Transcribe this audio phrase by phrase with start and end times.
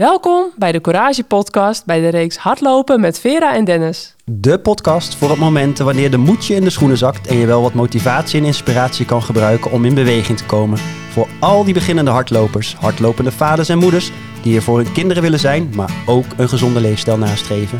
[0.00, 4.14] Welkom bij de Courage Podcast bij de reeks Hardlopen met Vera en Dennis.
[4.24, 7.62] De podcast voor het momenten wanneer de moedje in de schoenen zakt en je wel
[7.62, 10.78] wat motivatie en inspiratie kan gebruiken om in beweging te komen.
[11.10, 15.38] Voor al die beginnende hardlopers, hardlopende vaders en moeders die er voor hun kinderen willen
[15.38, 17.78] zijn, maar ook een gezonde leefstijl nastreven.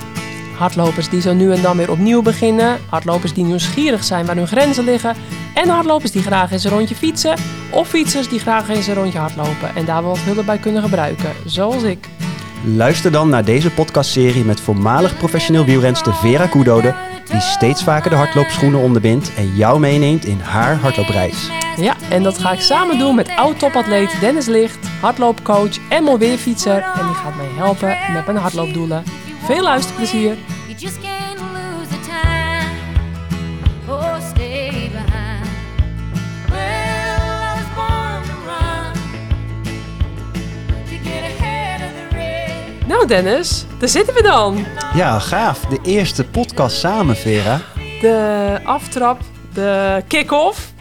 [0.57, 4.47] Hardlopers die zo nu en dan weer opnieuw beginnen, hardlopers die nieuwsgierig zijn waar hun
[4.47, 5.17] grenzen liggen
[5.61, 7.35] en hardlopers die graag eens een rondje fietsen
[7.71, 10.83] of fietsers die graag eens een rondje hardlopen en daar wel wat hulp bij kunnen
[10.83, 12.09] gebruiken, zoals ik.
[12.65, 16.95] Luister dan naar deze podcastserie met voormalig professioneel wielrenster Vera Koedode,
[17.31, 21.51] die steeds vaker de hardloopschoenen onderbindt en jou meeneemt in haar hardloopreis.
[21.77, 26.83] Ja, en dat ga ik samen doen met oud-topatleet Dennis Licht, hardloopcoach en mooi weerfietser
[26.83, 29.05] en die gaat mij helpen met mijn hardloopdoelen.
[29.45, 30.37] Veel luisterplezier!
[43.01, 44.67] Nou Dennis, daar zitten we dan.
[44.95, 45.61] Ja, gaaf.
[45.65, 47.61] De eerste podcast samen, Vera.
[48.01, 49.21] De aftrap,
[49.55, 50.73] de kick-off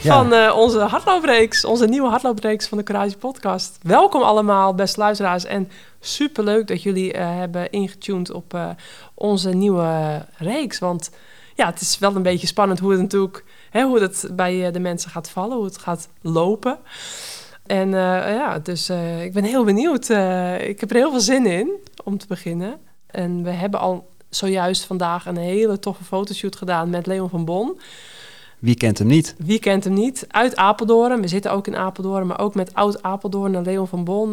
[0.00, 0.14] Ja.
[0.14, 3.78] van eh, onze hardloopreeks, onze nieuwe hardloopreeks van de Courage Podcast.
[3.82, 5.44] Welkom allemaal, beste luisteraars.
[5.44, 8.68] En superleuk dat jullie eh, hebben ingetuned op eh,
[9.14, 10.78] onze nieuwe reeks.
[10.78, 11.10] Want
[11.54, 14.80] ja, het is wel een beetje spannend hoe het natuurlijk, hè, hoe het bij de
[14.80, 16.78] mensen gaat vallen, hoe het gaat lopen.
[17.68, 20.10] En eh, ja, dus eh, ik ben heel benieuwd.
[20.10, 21.70] Eh, ik heb er heel veel zin in
[22.04, 22.78] om te beginnen.
[23.06, 27.80] En we hebben al zojuist vandaag een hele toffe fotoshoot gedaan met Leon van Bon.
[28.58, 29.34] Wie kent hem niet?
[29.38, 30.24] Wie kent hem niet?
[30.28, 31.20] Uit Apeldoorn.
[31.20, 34.32] We zitten ook in Apeldoorn, maar ook met oud Apeldoorn en Leon van Bon.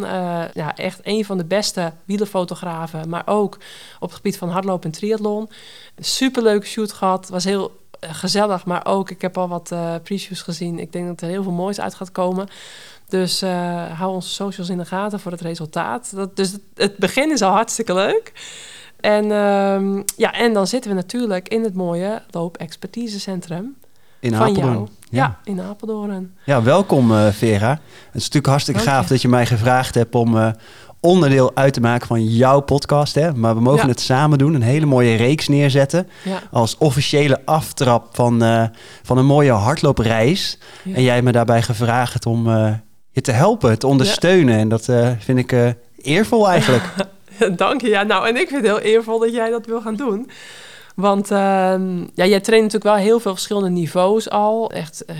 [0.53, 3.57] Ja, echt een van de beste wielerfotografen, maar ook
[3.99, 5.49] op het gebied van hardlopen en triathlon.
[5.97, 7.29] Superleuke shoot gehad.
[7.29, 10.79] Was heel gezellig, maar ook ik heb al wat eh previews gezien.
[10.79, 12.47] Ik denk dat er heel veel moois uit gaat komen.
[13.09, 16.11] Dus eh, hou onze socials in de gaten voor het resultaat.
[16.15, 18.31] Dat, dus het, het begin is al hartstikke leuk.
[18.99, 23.75] En, ehm, ja, en dan zitten we natuurlijk in het mooie loop-expertisecentrum
[24.19, 24.73] In van Apeldoorn.
[24.73, 24.87] jou.
[25.09, 25.39] Ja.
[25.43, 26.33] in Apeldoorn.
[26.45, 27.69] Ja, welkom eh, Vera.
[27.69, 27.79] Het
[28.13, 28.97] is natuurlijk hartstikke Dank je.
[28.99, 30.47] gaaf dat je mij gevraagd hebt om eh,
[30.99, 33.15] onderdeel uit te maken van jouw podcast.
[33.15, 33.33] Hè?
[33.33, 33.87] Maar we mogen Ja.
[33.87, 36.07] het samen doen, een hele mooie reeks neerzetten.
[36.23, 36.39] Ja.
[36.51, 38.39] Als officiële aftrap van,
[39.03, 40.57] van een mooie hardloopreis.
[40.83, 40.95] Ja.
[40.95, 42.47] En jij hebt me daarbij gevraagd om
[43.15, 44.57] je te helpen, te ondersteunen.
[44.57, 45.69] En dat eh, vind ik eh,
[46.01, 46.83] eervol eigenlijk.
[47.55, 47.89] Dank je.
[47.89, 50.29] Ja, nou, en ik vind het heel eervol dat jij dat wil gaan doen.
[50.95, 54.71] Want ehm, ja, jij traint natuurlijk wel heel veel verschillende niveaus al.
[54.71, 55.15] Echt eh,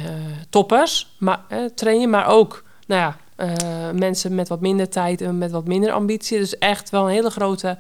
[0.50, 1.40] toppers maar,
[1.76, 3.18] train je, maar ook nou ja,
[3.94, 6.38] mensen met wat minder tijd en met wat minder ambitie.
[6.38, 7.78] Dus echt wel een hele grote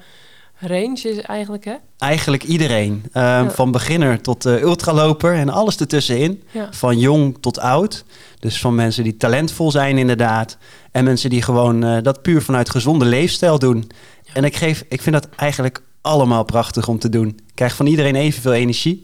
[0.59, 1.73] range is eigenlijk, hè?
[1.97, 3.03] Eigenlijk iedereen.
[3.11, 3.49] eh, Ja.
[3.49, 6.43] Van beginner tot eh, ultraloper en alles ertussenin.
[6.51, 6.67] Ja.
[6.71, 8.05] Van jong tot oud.
[8.39, 10.57] Dus van mensen die talentvol zijn inderdaad.
[10.91, 13.91] En mensen die gewoon eh, dat puur vanuit gezonde leefstijl doen.
[14.33, 17.27] En ik, geef, ik vind dat eigenlijk allemaal prachtig om te doen.
[17.27, 19.01] Ik krijg van iedereen evenveel energie.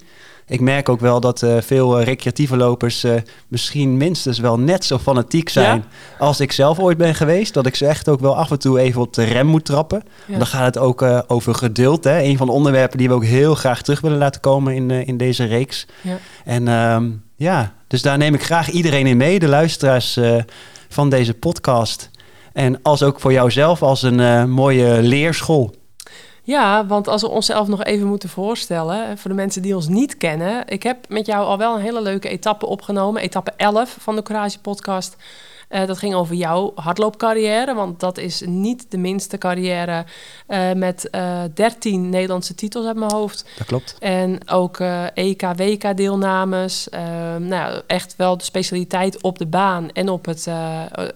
[0.48, 3.14] Ik merk ook wel dat eh, veel eh, recreatieve lopers eh,
[3.48, 5.84] misschien minstens wel net zo fanatiek zijn
[6.20, 7.54] als ik zelf ooit ben geweest.
[7.54, 10.04] Dat ik ze echt ook wel af en toe even op de rem moet trappen.
[10.26, 10.38] Ja.
[10.38, 12.04] Dan gaat het ook over geduld.
[12.04, 12.22] Hè?
[12.22, 15.18] Een van de onderwerpen die we ook heel graag terug willen laten komen in, in
[15.18, 15.88] deze reeks.
[16.02, 16.18] Ja.
[16.46, 20.20] En ehm, ja, dus daar neem ik graag iedereen in mee, de luisteraars
[20.90, 22.10] van deze podcast.
[22.54, 25.76] En als ook voor jouzelf als een mooie leerschool.
[26.52, 30.18] Ja, want als we onszelf nog even moeten voorstellen, voor de mensen die ons niet
[30.18, 30.68] kennen.
[30.68, 34.22] Ik heb met jou al wel een hele leuke etappe opgenomen, etappe 11 van de
[34.22, 35.16] Courage Podcast.
[35.68, 40.06] Eh, dat ging over jouw hardloopcarrière, want dat is niet de minste carrière
[40.48, 43.46] eh, met eh 13 Nederlandse titels uit mijn hoofd.
[43.58, 43.96] Dat klopt.
[44.00, 44.80] En ook
[45.14, 46.90] EK, WK deelnames.
[46.90, 50.46] Ehm, nou, echt wel de specialiteit op de baan en op het,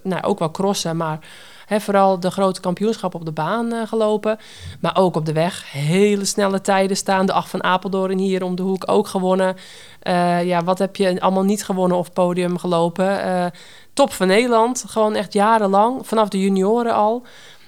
[0.04, 1.20] nou, ook wel crossen, maar
[1.66, 4.38] hè, vooral de grote kampioenschappen op de baan eh, gelopen.
[4.80, 7.26] Maar ook op de weg hele snelle tijden staan.
[7.26, 9.56] De acht van Apeldoorn hier om de hoek ook gewonnen.
[10.00, 13.24] Eh, ja, wat heb je allemaal niet gewonnen of podium gelopen?
[13.24, 13.46] Eh,
[13.94, 17.26] top van Nederland, gewoon echt jarenlang, vanaf de junioren al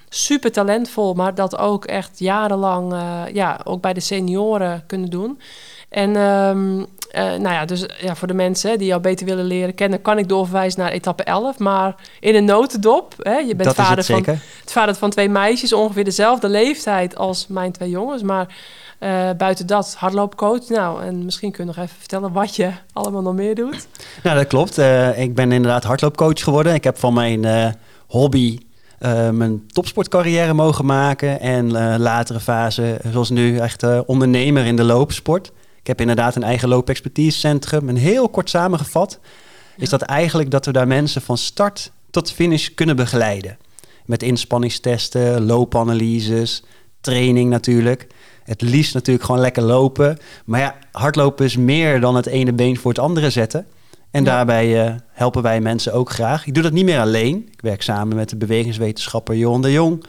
[0.08, 2.94] super talentvol, maar dat ook echt jarenlang,
[3.32, 5.40] ja, ook bij de senioren kunnen doen.
[5.88, 9.74] En ehm, eh, nou ja, dus ja, voor de mensen die jou beter willen leren
[9.74, 11.58] kennen, kan ik doorverwijzen naar etappe 11.
[11.58, 14.24] Maar in een notendop, hè, je bent dat vader, het van,
[14.60, 18.22] het vader van twee meisjes, ongeveer dezelfde leeftijd als mijn twee jongens.
[18.22, 18.46] Maar
[18.98, 20.68] eh, buiten dat, hardloopcoach.
[20.68, 23.86] Nou, en misschien kun je nog even vertellen wat je allemaal nog meer doet.
[24.22, 24.78] Nou, dat klopt.
[24.78, 26.74] Eh, ik ben inderdaad hardloopcoach geworden.
[26.74, 27.74] Ik heb van mijn
[28.06, 28.58] hobby
[28.98, 31.40] eh, mijn topsportcarrière mogen maken.
[31.40, 35.52] En latere fase, zoals nu, echt ondernemer in de loopsport.
[35.88, 37.88] Ik heb inderdaad een eigen loopexpertisecentrum.
[37.88, 39.18] En heel kort samengevat
[39.76, 43.58] is dat eigenlijk dat we daar mensen van start tot finish kunnen begeleiden.
[44.06, 46.62] Met inspanningstesten, loopanalyses,
[47.00, 48.06] training natuurlijk.
[48.44, 50.18] Het liefst natuurlijk gewoon lekker lopen.
[50.44, 53.66] Maar ja, hardlopen is meer dan het ene been voor het andere zetten.
[54.10, 54.30] En Ja.
[54.30, 56.46] daarbij eh, helpen wij mensen ook graag.
[56.46, 57.48] Ik doe dat niet meer alleen.
[57.52, 60.04] Ik werk samen met de bewegingswetenschapper Johan de Jong.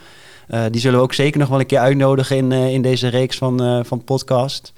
[0.48, 3.08] Eh, die zullen we ook zeker nog wel een keer uitnodigen in, eh, in deze
[3.08, 4.74] reeks van, van podcast.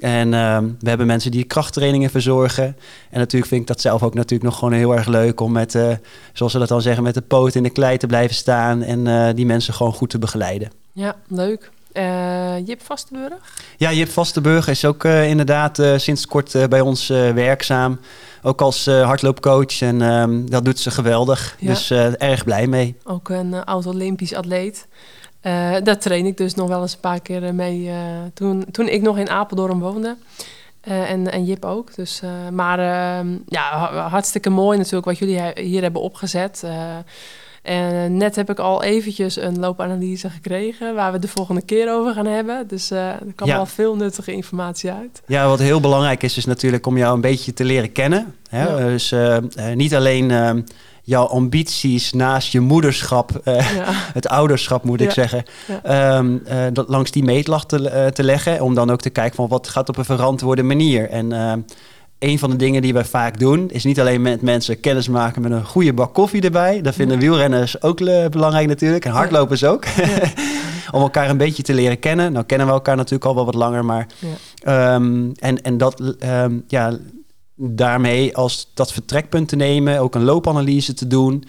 [0.00, 2.64] En ehm, we hebben mensen die krachttrainingen verzorgen.
[3.10, 5.74] En natuurlijk vind ik dat zelf ook natuurlijk nog gewoon heel erg leuk om met,
[5.74, 5.92] eh,
[6.32, 9.06] zoals ze dat dan zeggen, met de poot in de klei te blijven staan en
[9.06, 10.70] eh, die mensen gewoon goed te begeleiden.
[10.92, 11.70] Ja, leuk.
[11.92, 13.34] Eh, Jip Vastenburg?
[13.76, 18.00] Ja, Jip Vastenburg is ook inderdaad sinds kort bij ons werkzaam.
[18.42, 21.56] Ook als hardloopcoach en ehm, dat doet ze geweldig.
[21.58, 21.68] Ja.
[21.68, 22.96] Dus erg blij mee.
[23.04, 24.86] Ook een oud-Olympisch atleet.
[25.40, 27.94] Eh, daar train ik dus nog wel eens een paar keer eh, mee eh,
[28.34, 30.16] toen, toen ik nog in Apeldoorn woonde.
[30.80, 31.94] Eh, en, en Jip ook.
[31.94, 36.62] Dus, eh, maar ehm, ja, ha- hartstikke mooi natuurlijk wat jullie hier hebben opgezet.
[36.64, 36.96] Eh,
[37.62, 40.94] en net heb ik al eventjes een loopanalyse gekregen...
[40.94, 42.68] waar we het de volgende keer over gaan hebben.
[42.68, 43.54] Dus eh, er kwam Ja.
[43.56, 45.22] wel veel nuttige informatie uit.
[45.26, 48.34] Ja, wat heel belangrijk is, is natuurlijk om jou een beetje te leren kennen.
[48.48, 48.62] Hè?
[48.68, 48.76] Ja.
[48.76, 49.14] Dus
[49.74, 50.62] niet alleen ehm,
[51.02, 55.12] jouw ambities naast je moederschap, eh, Ja, het ouderschap moet ik Ja.
[55.12, 55.82] zeggen, Ja.
[55.82, 58.60] ehm, eh, dat langs die meetlat te, eh, te leggen.
[58.60, 61.08] Om dan ook te kijken van wat gaat op een verantwoorde manier.
[61.08, 61.32] En
[62.18, 65.42] een van de dingen die wij vaak doen, is niet alleen met mensen kennis maken
[65.42, 66.80] met een goede bak koffie erbij.
[66.80, 67.98] Dat vinden wielrenners ook
[68.30, 69.04] belangrijk natuurlijk.
[69.04, 69.84] En hardlopers ook.
[70.92, 72.32] om elkaar een beetje te leren kennen.
[72.32, 74.06] Nou kennen we elkaar natuurlijk al wel wat langer, maar.
[74.62, 76.98] Ehm, en, en dat, ehm, ja,
[77.62, 81.44] daarmee als dat vertrekpunt te nemen, ook een loopanalyse te doen.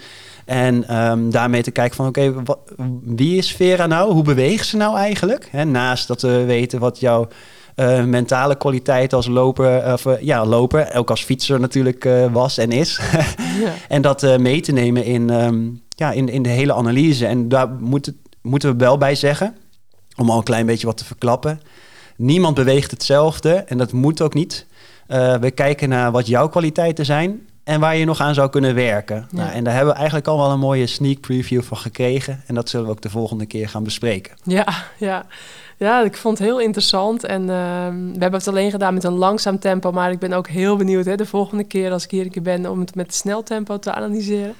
[0.45, 2.59] En ehm, daarmee te kijken van, oké, wat-
[3.03, 4.11] wie is Vera nou?
[4.13, 5.47] Hoe beweegt ze nou eigenlijk?
[5.51, 7.27] Hè, naast dat we weten wat jouw
[7.75, 12.57] eh, mentale kwaliteit als loper, of, eh, ja, loper, ook als fietser natuurlijk eh, was
[12.57, 12.99] en is.
[13.63, 13.73] ja.
[13.87, 15.59] En dat eh, mee te nemen in, ehm,
[15.95, 17.25] ja, in, in de hele analyse.
[17.25, 19.55] En daar moet het, moeten we wel bij zeggen,
[20.17, 21.61] om al een klein beetje wat te verklappen.
[22.17, 24.65] Niemand beweegt hetzelfde en dat moet ook niet.
[25.11, 28.75] Eh, we kijken naar wat jouw kwaliteiten zijn en waar je nog aan zou kunnen
[28.75, 29.15] werken.
[29.15, 29.37] Ja.
[29.37, 32.43] Nou, en daar hebben we eigenlijk al wel een mooie sneak preview van gekregen.
[32.45, 34.35] En dat zullen we ook de volgende keer gaan bespreken.
[34.43, 34.67] Ja,
[34.97, 35.25] ja.
[35.77, 37.23] ja, ik vond het heel interessant.
[37.23, 39.91] En ehm, we hebben het alleen gedaan met een langzaam tempo.
[39.91, 42.41] Maar ik ben ook heel benieuwd hè, de volgende keer als ik hier een keer
[42.41, 42.65] ben...
[42.65, 44.55] om het met snel tempo te analyseren.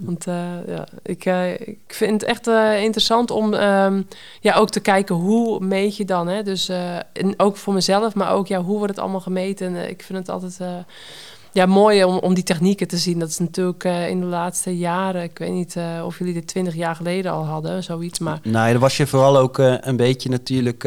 [0.00, 4.02] Want eh, ja, ik, eh, ik vind het echt eh, interessant om ehm,
[4.40, 6.28] ja, ook te kijken hoe meet je dan.
[6.28, 6.42] Hè?
[6.42, 6.68] Dus
[7.12, 9.76] en ook voor mezelf, maar ook ja, hoe wordt het allemaal gemeten.
[9.76, 10.58] En, ik vind het altijd...
[11.52, 13.18] ja, mooi om, om die technieken te zien.
[13.18, 15.22] Dat is natuurlijk eh, in de laatste jaren...
[15.22, 18.18] Ik weet niet eh, of jullie dit twintig jaar geleden al hadden, zoiets.
[18.18, 20.84] Maar Nou, dan was je vooral ook eh, een beetje natuurlijk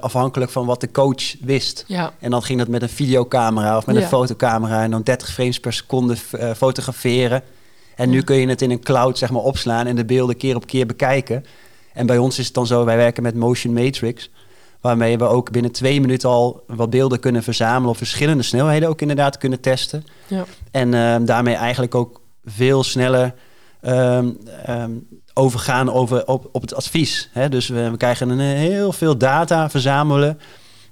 [0.00, 1.84] afhankelijk van wat de coach wist.
[1.86, 4.02] ja, En dan ging dat met een videocamera of met Ja.
[4.02, 6.16] een fotocamera en dan 30 frames per seconde
[6.56, 7.42] fotograferen.
[7.96, 10.56] En nu kun je het in een cloud zeg maar opslaan en de beelden keer
[10.56, 11.44] op keer bekijken.
[11.92, 14.30] En bij ons is het dan zo, wij werken met Motion Matrix,
[14.86, 19.00] waarmee we ook binnen twee minuten al wat beelden kunnen verzamelen op verschillende snelheden ook
[19.00, 20.04] inderdaad kunnen testen.
[20.26, 20.44] ja.
[20.70, 23.34] En ehm, daarmee eigenlijk ook veel sneller
[23.80, 24.28] ehm,
[24.64, 24.90] ehm,
[25.34, 27.28] overgaan over, op, op het advies.
[27.32, 27.48] Hè?
[27.48, 30.38] Dus we, we krijgen een, eh, heel veel data verzamelen.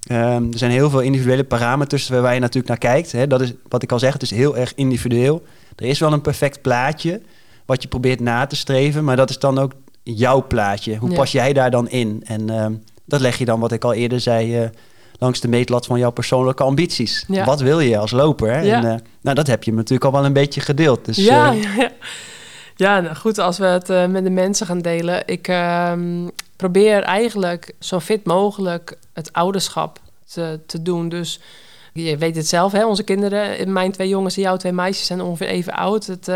[0.06, 3.12] Er zijn heel veel individuele parameters waar je natuurlijk naar kijkt.
[3.12, 3.26] Hè?
[3.26, 5.42] Dat is wat ik al zeg, het is heel erg individueel.
[5.76, 7.20] Er is wel een perfect plaatje
[7.66, 10.96] wat je probeert na te streven, maar dat is dan ook jouw plaatje.
[10.96, 11.16] Hoe Ja.
[11.16, 12.22] pas jij daar dan in?
[12.26, 12.50] En
[13.04, 14.68] dat leg je dan, wat ik al eerder zei, eh,
[15.18, 17.24] langs de meetlat van jouw persoonlijke ambities.
[17.28, 17.44] Ja.
[17.44, 18.52] Wat wil je als loper?
[18.52, 18.60] Hè?
[18.60, 18.76] Ja.
[18.76, 21.04] En, eh, nou, dat heb je natuurlijk al wel een beetje gedeeld.
[21.04, 21.90] Dus, ja, eh, ja, ja.
[22.76, 25.22] Ja, nou goed, als we het met de mensen gaan delen.
[25.26, 29.98] Ik ehm, probeer eigenlijk zo fit mogelijk het ouderschap
[30.32, 31.08] te, te doen.
[31.08, 31.40] Dus
[31.92, 32.86] je weet het zelf, hè?
[32.86, 36.06] onze kinderen, mijn twee jongens en jouw twee meisjes zijn ongeveer even oud.
[36.06, 36.26] Het,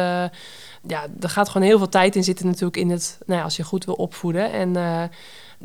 [0.87, 3.57] ja, er gaat gewoon heel veel tijd in zitten natuurlijk in het, nou ja, als
[3.57, 4.53] je goed wil opvoeden.
[4.53, 4.77] En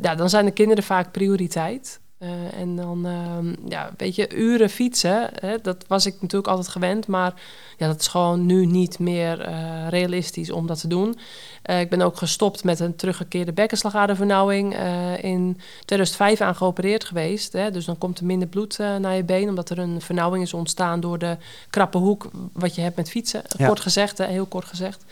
[0.02, 2.00] ja, dan zijn de kinderen vaak prioriteit.
[2.18, 6.68] Eh, en dan, ehm, ja, weet je, uren fietsen, hè, dat was ik natuurlijk altijd
[6.68, 7.06] gewend.
[7.06, 7.34] Maar
[7.76, 11.18] ja, dat is gewoon nu niet meer eh, realistisch om dat te doen.
[11.62, 14.74] Eh, ik ben ook gestopt met een teruggekeerde bekkenslagadernvernauwing.
[14.74, 17.52] eh in 2005 aan geopereerd geweest.
[17.52, 19.48] Hè, dus dan komt er minder bloed naar je been...
[19.48, 21.36] omdat er een vernauwing is ontstaan door de
[21.70, 22.30] krappe hoek...
[22.52, 23.66] wat je hebt met fietsen, Ja.
[23.66, 25.04] kort gezegd, hè, heel kort gezegd.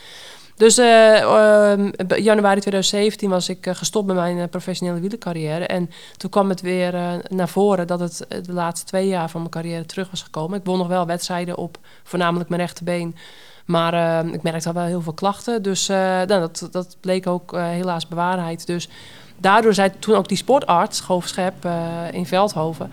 [0.56, 5.66] Dus eh, ehm, januari 2017 was ik eh, gestopt met mijn eh, professionele wielercarrière.
[5.66, 9.52] En toen kwam het weer naar voren dat het de laatste twee jaar van mijn
[9.52, 10.58] carrière terug was gekomen.
[10.58, 13.16] Ik won nog wel wedstrijden op voornamelijk mijn rechterbeen.
[13.64, 15.62] Maar eh, ik merkte al wel heel veel klachten.
[15.62, 18.66] Dus nou, dat, dat bleek ook helaas bewaarheid.
[18.66, 18.88] Dus
[19.36, 21.68] daardoor zei toen ook die sportarts, Goof Schep
[22.10, 22.92] in Veldhoven...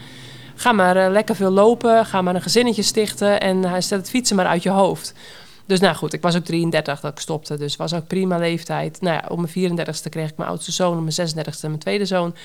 [0.55, 4.35] Ga maar lekker veel lopen, ga maar een gezinnetje stichten en hij stelt het fietsen
[4.35, 5.13] maar uit je hoofd.
[5.69, 7.57] Dus nou goed, ik was ook 33 dat ik stopte.
[7.57, 9.01] Dus was ook prima leeftijd.
[9.01, 10.97] Nou ja, op mijn 34ste kreeg ik mijn oudste zoon.
[10.97, 12.35] Op mijn 36ste mijn tweede zoon.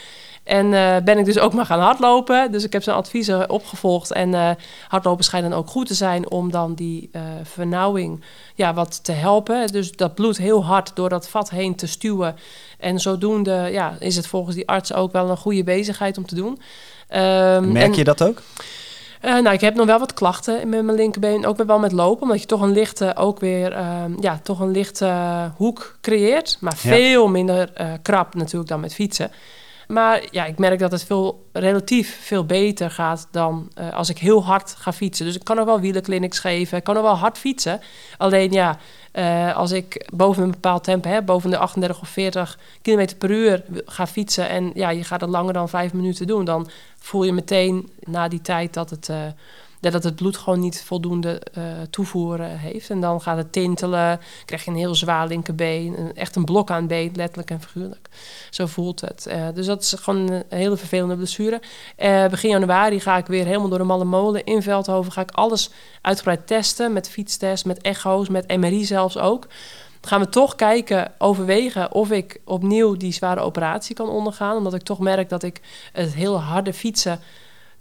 [0.42, 2.52] En eh, ben ik dus ook maar gaan hardlopen.
[2.52, 4.12] Dus ik heb zijn adviezen opgevolgd.
[4.12, 4.50] En eh,
[4.88, 9.12] hardlopen schijnt dan ook goed te zijn om dan die eh, vernauwing ja, wat te
[9.12, 9.66] helpen.
[9.66, 12.36] Dus dat bloed heel hard door dat vat heen te stuwen.
[12.78, 16.34] En zodoende ja, is het volgens die arts ook wel een goede bezigheid om te
[16.34, 16.60] doen.
[17.08, 18.42] Ehm, Merk en- je dat ook?
[19.24, 21.46] Eh, nou, ik heb nog wel wat klachten met mijn linkerbeen.
[21.46, 22.22] Ook wel met lopen.
[22.22, 25.12] Omdat je toch een lichte, ook weer, ehm, ja, toch een lichte
[25.56, 26.56] hoek creëert.
[26.60, 26.78] Maar Ja.
[26.78, 29.30] veel minder eh, krap natuurlijk dan met fietsen.
[29.88, 34.18] Maar ja, ik merk dat het veel, relatief veel beter gaat dan eh, als ik
[34.18, 35.26] heel hard ga fietsen.
[35.26, 36.78] Dus ik kan ook wel wielerclinics geven.
[36.78, 37.80] Ik kan ook wel hard fietsen.
[38.16, 38.78] Alleen ja,
[39.54, 43.62] als ik boven een bepaald tempo heb, boven de 38 of 40 km per uur
[43.84, 46.68] ga fietsen en ja, je gaat het langer dan vijf minuten doen, dan
[47.04, 49.26] voel je meteen na die tijd dat het, eh,
[49.92, 52.90] dat het bloed gewoon niet voldoende eh, toevoer eh, heeft.
[52.90, 56.70] En dan gaat het tintelen, krijg je een heel zwaar linkerbeen, een, echt een blok
[56.70, 58.08] aan been, letterlijk en figuurlijk.
[58.50, 59.26] Zo voelt het.
[59.26, 61.60] Eh, dus dat is gewoon een hele vervelende blessure.
[62.30, 65.12] Begin januari ga ik weer helemaal door de malle molen in Veldhoven.
[65.12, 65.70] Ga ik alles
[66.00, 69.46] uitgebreid testen met fietstest, met echo's, met MRI zelfs ook.
[70.06, 74.56] Gaan we toch kijken, overwegen of ik opnieuw die zware operatie kan ondergaan.
[74.56, 75.60] Omdat ik toch merk dat ik
[75.92, 77.20] het heel harde fietsen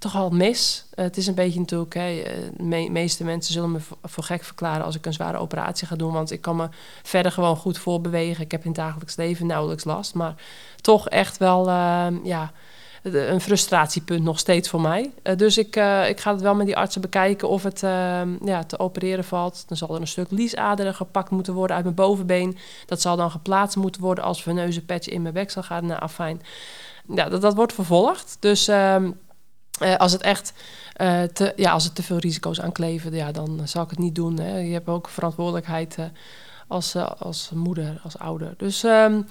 [0.03, 0.85] toch al mis.
[0.93, 4.23] Eh, het is een beetje natuurlijk, hè, eh, de me- meeste mensen zullen me voor,
[4.23, 6.13] gek verklaren als ik een zware operatie ga doen.
[6.13, 6.69] Want ik kan me
[7.03, 8.43] verder gewoon goed voorbewegen.
[8.43, 10.13] Ik heb in het dagelijks leven nauwelijks last.
[10.13, 10.35] Maar
[10.81, 12.51] toch echt wel, eh, ja,
[13.03, 15.11] een frustratiepunt nog steeds voor mij.
[15.23, 18.21] Eh, dus ik, eh, ik ga het wel met die artsen bekijken of het eh,
[18.45, 19.63] ja, te opereren valt.
[19.67, 22.57] Dan zal er een stuk liesaderen gepakt moeten worden uit mijn bovenbeen.
[22.85, 25.83] Dat zal dan geplaatst moeten worden als veneuze patch in mijn weksel gaat.
[25.83, 26.41] Nou, afijn.
[27.07, 28.37] Ja, dat, dat wordt vervolgd.
[28.39, 29.11] Dus ehm,
[29.79, 30.53] eh, als het echt
[31.33, 34.39] te, ja, als het te veel risico's aankleven, ja, dan zal ik het niet doen.
[34.39, 34.57] Hè.
[34.57, 35.97] Je hebt ook verantwoordelijkheid
[36.67, 38.53] als, eh, als moeder, als ouder.
[38.57, 39.21] Dus ehm,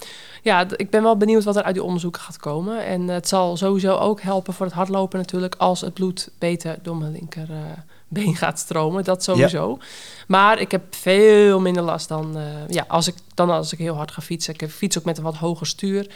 [0.41, 2.85] ja, ik ben wel benieuwd wat er uit die onderzoeken gaat komen.
[2.85, 5.55] En het zal sowieso ook helpen voor het hardlopen natuurlijk...
[5.57, 9.03] als het bloed beter door mijn linkerbeen gaat stromen.
[9.03, 9.77] Dat sowieso.
[10.27, 13.95] Maar ik heb veel minder last dan, eh, ja, als ik, dan als ik heel
[13.95, 14.53] hard ga fietsen.
[14.53, 16.07] Ik fiets ook met een wat hoger stuur.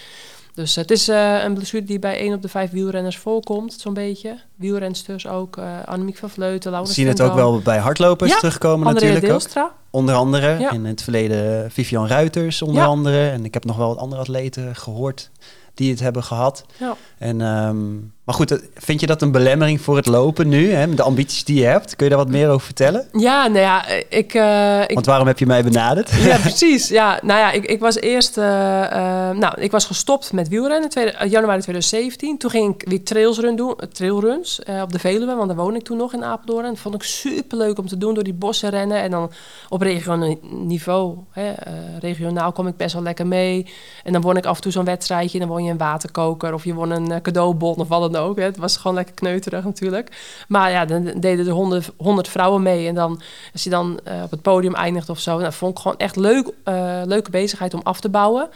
[0.57, 3.93] Dus het is eh, een blessure die bij 1 op de 5 wielrenners voorkomt, zo'n
[3.93, 4.37] beetje.
[4.55, 8.37] Wielrensters ook, eh Annemiek van Vleuten, We Laurens zien het ook wel bij hardlopers Ja,
[8.37, 9.71] terugkomen natuurlijk ook.
[9.89, 10.71] Onder andere Ja.
[10.71, 12.87] in het verleden Vivian Ruiters onder Ja.
[12.87, 13.29] andere.
[13.29, 15.29] En ik heb nog wel wat andere atleten gehoord
[15.73, 16.65] die het hebben gehad.
[16.79, 16.95] Ja.
[17.17, 17.85] En, ehm,
[18.27, 20.71] maar goed, eh, vind je dat een belemmering voor het lopen nu?
[20.71, 20.93] Hè?
[20.93, 21.95] De ambities die je hebt.
[21.95, 23.07] Kun je daar wat meer over vertellen?
[23.11, 24.33] Ja, nou ja, ik...
[24.33, 26.11] eh, ik Want waarom heb je mij benaderd?
[26.11, 26.87] ja, precies.
[26.87, 28.37] Ja, nou ja, ik, ik was eerst...
[28.37, 28.83] eh,
[29.29, 32.37] eh, nou, ik was gestopt met wielrennen in eh, januari 2017.
[32.37, 35.75] Toen ging ik weer trailsrun doen, eh, trailruns eh, op de Veluwe, want daar woon
[35.75, 36.65] ik toen nog in Apeldoorn.
[36.65, 39.01] En dat vond ik super leuk om te doen, door die bossen rennen.
[39.01, 39.31] En dan
[39.69, 43.65] op regionaal niveau, hè, eh, regionaal kom ik best wel lekker mee.
[44.03, 45.39] En dan won ik af en toe zo'n wedstrijdje.
[45.39, 48.37] Dan won je een waterkoker of je won een eh, cadeaubon of wat dan ook.
[48.37, 48.43] Hè.
[48.43, 50.43] Het was gewoon lekker kneuterig natuurlijk.
[50.47, 52.87] Maar ja, dan deden er honderd, honderd vrouwen mee.
[52.87, 53.21] En dan,
[53.53, 55.37] als je dan eh, op het podium eindigt of zo...
[55.37, 58.49] Nou, vond ik gewoon echt leuk, eh, leuke bezigheid om af te bouwen.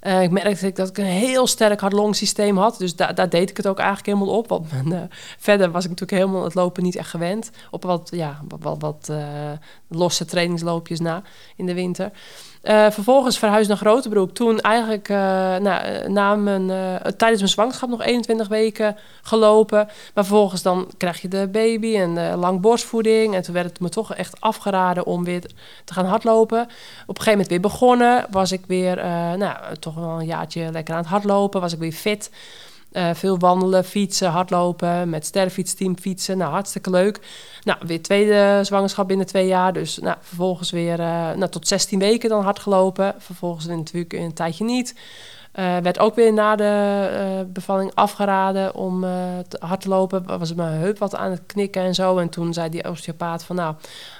[0.00, 2.78] Eh, ik merkte dat ik een heel sterk hard-long-systeem had.
[2.78, 4.48] Dus da- daar deed ik het ook eigenlijk helemaal op.
[4.48, 4.68] Want
[5.38, 7.50] verder was ik natuurlijk helemaal het lopen niet echt gewend.
[7.70, 9.12] Op wat, ja, wat, wat,
[9.88, 11.22] losse trainingsloopjes na
[11.56, 12.10] in de winter.
[12.62, 14.34] Eh, vervolgens verhuisd naar Grotebroek.
[14.34, 15.16] Toen eigenlijk eh,
[15.56, 16.66] nou, eh, na mijn,
[17.16, 19.86] tijdens mijn zwangerschap nog 21 weken gelopen.
[20.14, 23.34] Maar vervolgens dan krijg je de baby en lang borstvoeding.
[23.34, 25.40] En toen werd het me toch echt afgeraden om weer
[25.84, 26.62] te gaan hardlopen.
[26.62, 26.68] Op
[27.18, 28.26] een gegeven moment weer begonnen.
[28.30, 28.96] Was ik weer
[29.36, 31.60] nou, toch wel een jaartje lekker aan het hardlopen.
[31.60, 32.30] Was ik weer fit.
[32.92, 36.38] Eh, veel wandelen, fietsen, hardlopen, met sterrenfietsteam fietsen.
[36.38, 37.20] Nou, hartstikke leuk.
[37.62, 39.72] Nou, weer tweede zwangerschap binnen twee jaar.
[39.72, 43.14] Dus nou, vervolgens weer eh, nou, tot 16 weken dan hard gelopen.
[43.18, 44.94] Vervolgens natuurlijk een tijdje niet.
[45.52, 49.10] Eh, werd ook weer na de eh, bevalling afgeraden om eh,
[49.48, 50.38] te hard te lopen.
[50.38, 52.18] Was mijn heup wat aan het knikken en zo.
[52.18, 53.74] En toen zei die osteopaat van nou,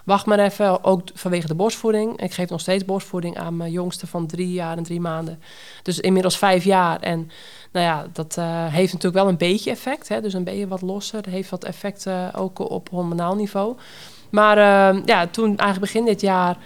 [0.04, 0.84] wacht maar even.
[0.84, 2.20] Ook vanwege de borstvoeding.
[2.20, 5.42] Ik geef nog steeds borstvoeding aan mijn jongste van drie jaar en drie maanden.
[5.82, 7.00] Dus inmiddels vijf jaar.
[7.00, 7.30] En
[7.72, 8.34] nou ja, dat
[8.70, 10.08] heeft natuurlijk wel een beetje effect.
[10.08, 10.20] Hè?
[10.20, 11.28] Dus een beetje wat losser.
[11.28, 13.76] Heeft wat effect ook op hormonaal niveau.
[14.30, 14.56] Maar
[15.06, 16.56] ja, toen eigenlijk begin dit jaar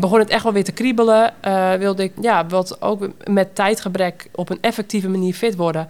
[0.00, 1.42] begon het echt wel weer te kriebelen.
[1.42, 5.88] Eh, wilde ik ja, wat ook met tijdgebrek op een effectieve manier fit worden.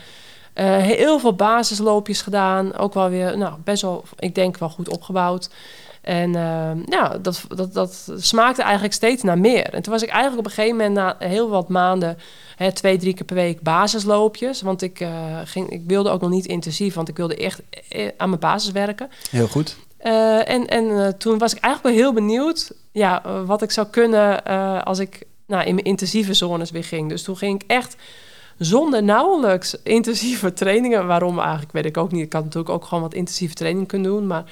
[0.52, 2.76] Eh, heel veel basisloopjes gedaan.
[2.76, 5.50] Ook wel weer, nou, best wel, ik denk wel goed opgebouwd.
[6.00, 9.74] En eh, ja, dat, dat, dat smaakte eigenlijk steeds naar meer.
[9.74, 12.18] En toen was ik eigenlijk op een gegeven moment na heel wat maanden...
[12.56, 14.62] Hè, twee, drie keer per week basisloopjes.
[14.62, 15.06] Want ik,
[15.44, 17.62] ging, ik wilde ook nog niet intensief, want ik wilde echt
[18.16, 19.08] aan mijn basis werken.
[19.30, 19.76] Heel goed.
[19.98, 24.44] En en toen was ik eigenlijk wel heel benieuwd ja, eh, wat ik zou kunnen
[24.44, 27.08] eh, als ik nou, in mijn intensieve zones weer ging.
[27.08, 27.96] Dus toen ging ik echt
[28.58, 31.06] zonder nauwelijks intensieve trainingen.
[31.06, 32.24] Waarom eigenlijk, weet ik ook niet.
[32.24, 34.26] Ik had natuurlijk ook gewoon wat intensieve training kunnen doen.
[34.26, 34.44] Maar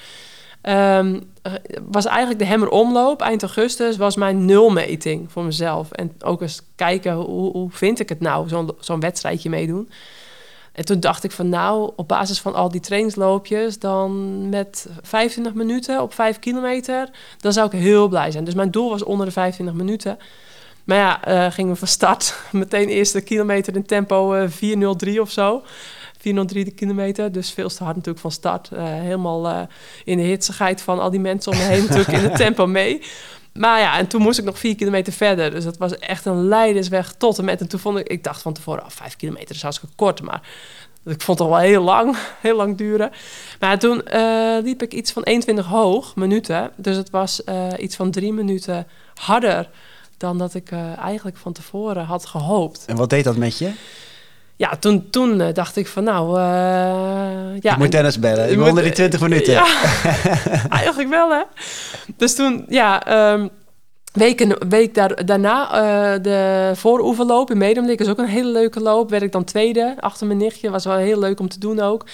[0.61, 1.53] ehm, eh,
[1.89, 5.91] was eigenlijk de Hemmeromloop eind augustus was mijn nulmeting voor mezelf.
[5.91, 9.89] En ook eens kijken, hoe, hoe vind ik het nou, zo'n zo'n wedstrijdje meedoen.
[10.75, 15.53] En toen dacht ik van nou, op basis van al die trainingsloopjes, dan met 25
[15.53, 18.43] minuten op 5 kilometer, dan zou ik heel blij zijn.
[18.43, 20.17] Dus mijn doel was onder de 25 minuten.
[20.83, 22.39] Maar ja, eh, gingen we van start.
[22.51, 25.63] Meteen eerste kilometer in tempo eh 4.03 of zo.
[26.17, 28.69] 403 de kilometer, dus veel te hard natuurlijk van start.
[28.71, 29.61] Eh, helemaal eh,
[30.03, 33.01] in de hitsigheid van al die mensen om me heen natuurlijk in het tempo mee.
[33.59, 35.51] Maar ja, en toen moest ik nog vier kilometer verder.
[35.51, 37.61] Dus dat was echt een leidersweg tot en met.
[37.61, 40.21] En toen vond ik, ik dacht van tevoren, oh, vijf kilometer is hartstikke kort.
[40.21, 40.41] Maar
[41.05, 43.11] ik vond het wel heel lang, heel lang duren.
[43.59, 46.71] Maar toen eh, liep ik iets van 21 hoog minuten.
[46.75, 49.69] Dus het was eh, iets van drie minuten harder
[50.17, 52.83] dan dat ik eh, eigenlijk van tevoren had gehoopt.
[52.85, 53.71] En wat deed dat met je?
[54.57, 56.37] Ja, toen, toen eh, dacht ik van nou...
[56.37, 56.43] eh,
[57.59, 58.45] ja, ik moet tennis bellen.
[58.45, 59.53] Je Ik moet- onder die 20 minuten.
[59.53, 59.65] Ja,
[60.69, 61.41] eigenlijk wel, hè?
[62.17, 63.47] Dus toen, ja, ehm
[64.13, 68.79] week, een week daar, daarna eh, de vooroeverloop in Medemlik is ook een hele leuke
[68.79, 69.09] loop.
[69.09, 70.69] Werd ik dan tweede achter mijn nichtje.
[70.69, 72.05] Was wel heel leuk om te doen ook.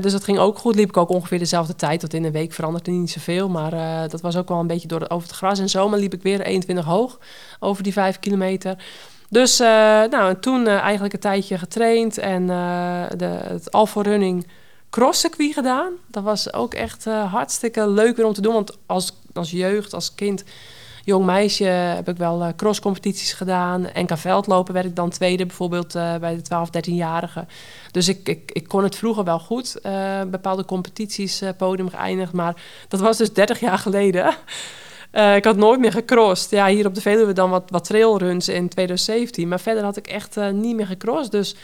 [0.00, 0.74] Dus dat ging ook goed.
[0.74, 2.00] Liep ik ook ongeveer dezelfde tijd.
[2.00, 3.48] Dat in een week veranderde niet zoveel.
[3.48, 3.70] Maar
[4.08, 5.58] dat was ook wel een beetje door het, over het gras.
[5.58, 7.18] En zomer liep ik weer 21 hoog
[7.58, 8.76] over die 5 kilometer.
[9.30, 9.66] Dus eh,
[10.10, 12.18] nou, en toen eh, eigenlijk een tijdje getraind.
[12.18, 14.46] En eh, de, het Alpha Running
[14.90, 15.92] crosscircuit gedaan.
[16.06, 18.52] Dat was ook echt hartstikke leuk weer om te doen.
[18.52, 20.44] Want als, als jeugd, als kind,
[21.04, 21.64] jong meisje...
[21.64, 23.86] heb ik wel crosscompetities gedaan.
[23.94, 27.48] NK veldlopen werd ik dan tweede bijvoorbeeld bij de 12, 13-jarigen.
[27.90, 29.78] Dus ik, ik, ik kon het vroeger wel goed.
[30.30, 32.32] bepaalde competities, podium geëindigd.
[32.32, 34.34] Maar dat was dus 30 jaar geleden.
[35.10, 36.50] Eh, ik had nooit meer gecrossed.
[36.50, 39.48] Ja, hier op de Veluwe dan wat, wat trailruns in 2017.
[39.48, 41.32] Maar verder had ik echt eh, niet meer gecrossed.
[41.32, 41.56] Dus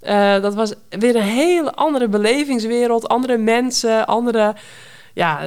[0.00, 3.08] eh, dat was weer een hele andere belevingswereld.
[3.08, 4.54] Andere mensen, andere...
[5.14, 5.40] Ja,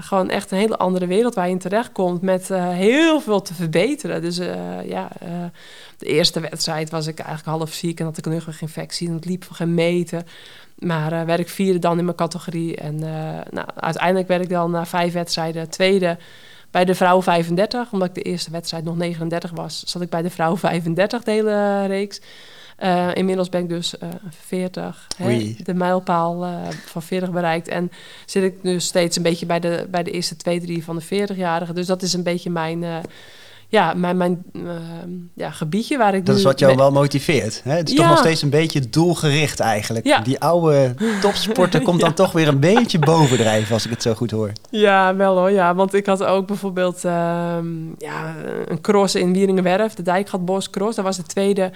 [0.00, 2.22] gewoon echt een hele andere wereld waar je in terechtkomt.
[2.22, 4.22] Met heel veel te verbeteren.
[4.22, 4.36] Dus
[4.84, 5.08] ja,
[5.98, 8.00] de eerste wedstrijd was ik eigenlijk half ziek.
[8.00, 9.08] En had ik een rugweginfectie.
[9.08, 10.22] En het liep voor geen meter.
[10.78, 12.76] Maar werd ik vierde dan in mijn categorie.
[12.76, 12.98] En
[13.50, 16.18] nou, uiteindelijk werd ik dan na vijf wedstrijden tweede
[16.76, 17.92] bij de vrouw 35.
[17.92, 21.30] Omdat ik de eerste wedstrijd nog 39 was, zat ik bij de vrouw 35 de
[21.30, 22.20] hele reeks.
[22.76, 25.56] Eh, inmiddels ben ik dus eh 40, hè, Oei.
[25.62, 26.52] de mijlpaal eh,
[26.86, 27.68] van 40 bereikt.
[27.68, 27.90] En
[28.26, 31.04] zit ik nu steeds een beetje bij de, bij de eerste twee, drie van de
[31.04, 31.74] 40-jarigen.
[31.74, 32.96] Dus dat is een beetje mijn, eh,
[33.68, 34.62] ja, mijn, mijn eh,
[35.34, 37.60] ja, gebiedje waar ik Dat is wat jou mee- wel motiveert.
[37.64, 37.76] Hè?
[37.76, 40.06] Het is toch nog steeds een beetje doelgericht eigenlijk.
[40.06, 40.20] Ja.
[40.20, 44.30] Die oude topsporter komt dan toch weer een beetje bovendrijven als ik het zo goed
[44.30, 44.52] hoor.
[44.70, 45.50] Ja, wel hoor.
[45.50, 47.66] Ja, want ik had ook bijvoorbeeld ehm,
[47.98, 48.34] ja,
[48.66, 50.96] een cross in Wieringenwerf, de Dijkgatbos Cross.
[50.96, 51.70] Dat was de tweede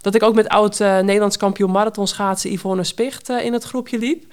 [0.00, 3.98] dat ik ook met oud eh, Nederlands kampioen marathonschaatsen Yvonne Spicht eh, in het groepje
[3.98, 4.24] liep.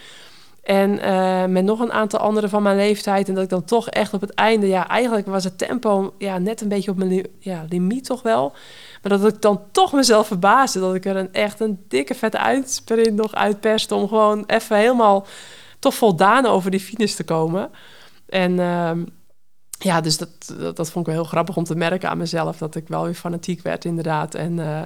[0.63, 3.27] En eh, met nog een aantal anderen van mijn leeftijd.
[3.27, 4.67] En dat ik dan toch echt op het einde...
[4.67, 8.53] Ja, eigenlijk was het tempo ja, net een beetje op mijn ja, limiet toch wel.
[9.01, 10.79] Maar dat ik dan toch mezelf verbaasde.
[10.79, 13.95] Dat ik er een, echt een dikke vette uitsprint nog uitperste.
[13.95, 15.25] Om gewoon even helemaal
[15.79, 17.69] toch voldaan over die finish te komen.
[18.29, 19.03] En ehm,
[19.79, 22.57] ja, dus dat, dat, dat vond ik wel heel grappig om te merken aan mezelf.
[22.57, 24.35] Dat ik wel weer fanatiek werd, inderdaad.
[24.35, 24.81] En, eh,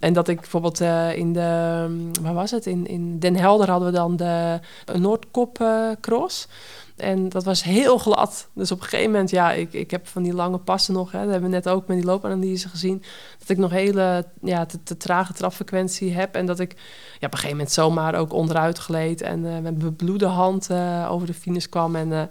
[0.00, 2.10] en dat ik bijvoorbeeld eh, in de...
[2.22, 2.66] Waar was het?
[2.66, 4.60] In, in Den Helder hadden we dan de
[4.98, 5.64] Noordkop
[6.00, 6.48] Cross.
[6.96, 8.48] En dat was heel glad.
[8.52, 11.12] Dus op een gegeven moment, ja, ik, ik heb van die lange passen nog.
[11.12, 13.02] Hè, dat hebben we net ook met die loopanalyse gezien.
[13.38, 16.34] Dat ik nog hele ja, te, te trage trapfrequentie heb.
[16.34, 16.76] En dat ik ja,
[17.16, 19.22] op een gegeven moment zomaar ook onderuit gleed.
[19.22, 21.96] En eh, met bebloede hand eh, over de finish kwam.
[21.96, 22.30] En,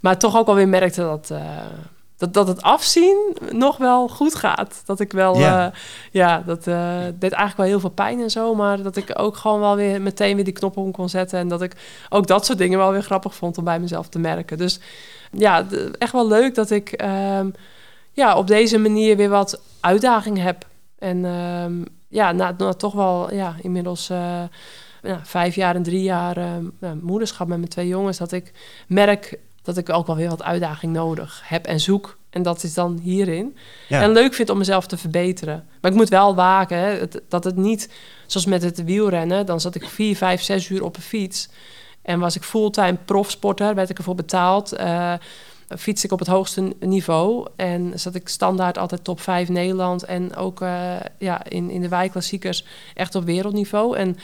[0.00, 1.32] maar toch ook alweer merkte dat,
[2.24, 4.82] dat, dat het afzien nog wel goed gaat.
[4.84, 5.40] Dat ik wel, Ja.
[5.40, 5.72] ja,
[6.10, 8.54] ja dat eh, deed eigenlijk wel heel veel pijn en zo.
[8.54, 11.38] Maar dat ik ook gewoon wel weer meteen weer die knop om kon zetten.
[11.38, 11.72] En dat ik
[12.08, 14.58] ook dat soort dingen wel weer grappig vond om bij mezelf te merken.
[14.58, 14.80] Dus
[15.30, 15.66] ja,
[15.98, 17.50] echt wel leuk dat ik ehm,
[18.12, 20.66] ja, op deze manier weer wat uitdaging heb.
[20.98, 24.42] En ehm, ja, na, na toch wel ja, inmiddels eh,
[25.02, 28.52] ja, vijf jaar en drie jaar ehm, ja, moederschap met mijn twee jongens, dat ik
[28.86, 32.18] merk dat ik ook wel weer wat uitdaging nodig heb en zoek.
[32.30, 33.56] En dat is dan hierin.
[33.88, 34.02] Ja.
[34.02, 35.66] En leuk vind om mezelf te verbeteren.
[35.80, 36.98] Maar ik moet wel waken hè,
[37.28, 37.90] dat het niet,
[38.26, 41.48] zoals met het wielrennen, dan zat ik vier, vijf, zes uur op een fiets.
[42.02, 44.72] En was ik fulltime profsporter, werd ik ervoor betaald.
[44.72, 45.14] eh
[45.78, 47.46] fiets ik op het hoogste niveau.
[47.56, 50.04] En zat ik standaard altijd top 5 Nederland.
[50.04, 53.96] En ook eh, ja, in, in de wijklassiekers echt op wereldniveau.
[53.96, 54.16] En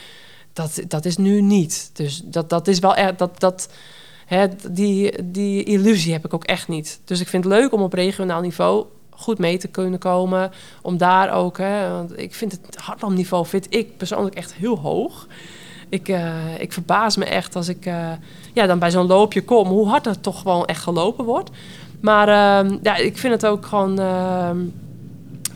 [0.53, 1.89] dat, dat is nu niet.
[1.93, 3.19] Dus dat, dat is wel echt.
[3.19, 3.69] Dat, dat
[4.71, 7.01] die, die illusie heb ik ook echt niet.
[7.05, 10.51] Dus ik vind het leuk om op regionaal niveau goed mee te kunnen komen.
[10.81, 11.57] Om daar ook,
[11.89, 15.27] want ik vind het hardloopniveau vind ik persoonlijk echt heel hoog.
[15.89, 18.11] Ik, eh, ik verbaas me echt als ik eh,
[18.53, 21.49] ja, dan bij zo'n loopje kom, hoe hard er toch gewoon echt gelopen wordt.
[21.99, 24.57] Maar ehm, ja, ik vind het ook gewoon, ehm,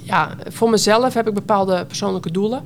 [0.04, 2.64] ja, voor mezelf heb ik bepaalde persoonlijke doelen.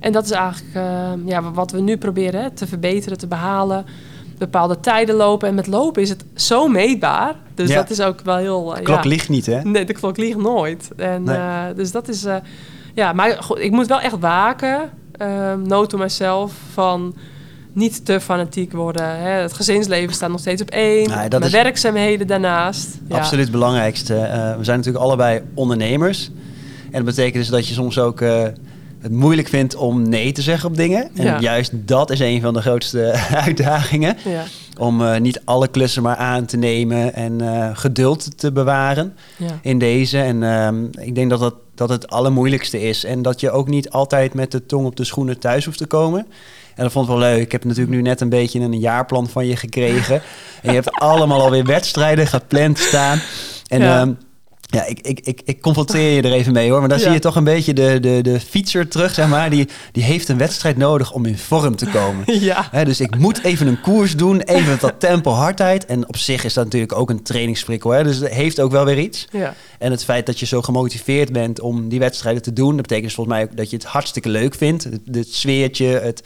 [0.00, 3.86] En dat is eigenlijk ehm, ja, wat we nu proberen te verbeteren, te behalen.
[4.40, 5.48] Bepaalde tijden lopen.
[5.48, 7.34] En met lopen is het zo meetbaar.
[7.54, 7.74] Dus Ja.
[7.76, 8.70] dat is ook wel heel...
[8.70, 9.08] eh, De klok ja.
[9.08, 9.60] ligt niet, hè?
[9.62, 10.90] Nee, de klok liegt nooit.
[10.96, 11.36] En, Nee.
[11.36, 12.24] eh, dus dat is...
[12.24, 12.36] eh,
[12.94, 14.90] ja, maar goed, ik moet wel echt waken.
[15.22, 17.14] Um, note to myself van
[17.72, 19.18] niet te fanatiek worden.
[19.18, 19.28] Hè.
[19.30, 21.08] Het gezinsleven staat nog steeds op één.
[21.08, 22.98] Nee, dat Mijn is- werkzaamheden daarnaast.
[23.08, 24.14] Absoluut het belangrijkste.
[24.16, 26.30] Eh, we zijn natuurlijk allebei ondernemers.
[26.84, 28.42] En dat betekent dus dat je soms ook eh,
[29.00, 31.10] het moeilijk vindt om nee te zeggen op dingen.
[31.14, 31.40] En Ja.
[31.40, 33.12] juist dat is een van de grootste
[33.44, 34.16] uitdagingen.
[34.24, 34.42] Ja,
[34.78, 39.58] Om eh, niet alle klussen maar aan te nemen en eh, geduld te bewaren ja.
[39.62, 40.18] in deze.
[40.18, 43.04] En ehm, ik denk dat, dat, dat het allermoeilijkste is.
[43.04, 45.86] En dat je ook niet altijd met de tong op de schoenen thuis hoeft te
[45.86, 46.26] komen.
[46.74, 47.40] En dat vond ik wel leuk.
[47.40, 50.14] Ik heb natuurlijk nu net een beetje een jaarplan van je gekregen.
[50.62, 53.20] en je hebt allemaal alweer wedstrijden gepland staan.
[53.68, 54.14] En Ja.
[54.70, 56.80] Ja, ik, ik, ik, ik confronteer je er even mee hoor.
[56.80, 57.04] Maar dan Ja.
[57.04, 59.50] zie je toch een beetje de, de, de fietser terug, zeg maar.
[59.50, 62.24] Die, die heeft een wedstrijd nodig om in vorm te komen.
[62.50, 62.84] ja.
[62.84, 65.86] Dus ik moet even een koers doen, even dat tempo hardheid.
[65.86, 67.90] En op zich is dat natuurlijk ook een trainingsprikkel.
[67.90, 68.02] Hè?
[68.02, 69.26] Dus het heeft ook wel weer iets.
[69.32, 69.54] ja.
[69.78, 72.72] En het feit dat je zo gemotiveerd bent om die wedstrijden te doen...
[72.72, 74.84] dat betekent dus volgens mij ook dat je het hartstikke leuk vindt.
[74.84, 76.22] Het, het sfeertje, het,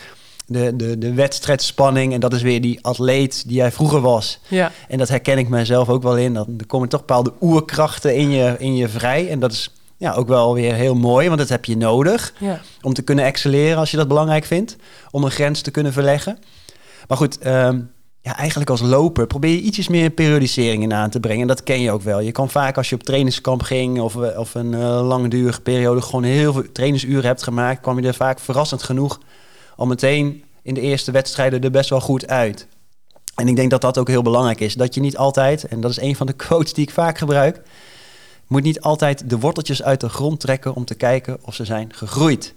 [0.46, 2.12] de, de, de wedstrijdspanning.
[2.12, 4.40] En dat is weer die atleet die jij vroeger was.
[4.48, 4.72] ja.
[4.88, 6.34] En dat herken ik mezelf ook wel in.
[6.34, 9.28] Dat, er komen toch bepaalde oerkrachten in je, in je vrij.
[9.28, 12.60] En dat is ja, ook wel weer heel mooi, want dat heb je nodig ja.
[12.82, 14.76] om te kunnen excelleren als je dat belangrijk vindt.
[15.10, 16.38] Om een grens te kunnen verleggen.
[17.08, 17.80] Maar goed, ehm,
[18.20, 21.40] ja, eigenlijk als loper probeer je ietsjes meer periodisering in aan te brengen.
[21.40, 22.20] En dat ken je ook wel.
[22.20, 26.02] Je kan vaak als je op trainingskamp ging of, eh, of een eh, langdurige periode
[26.02, 29.18] gewoon heel veel trainingsuren hebt gemaakt, kwam je er vaak verrassend genoeg
[29.76, 32.66] al meteen in de eerste wedstrijden er best wel goed uit.
[33.34, 34.74] En ik denk dat dat ook heel belangrijk is.
[34.74, 37.60] Dat je niet altijd, en dat is een van de quotes die ik vaak gebruik,
[38.46, 41.92] moet niet altijd de worteltjes uit de grond trekken om te kijken of ze zijn
[41.94, 42.54] gegroeid.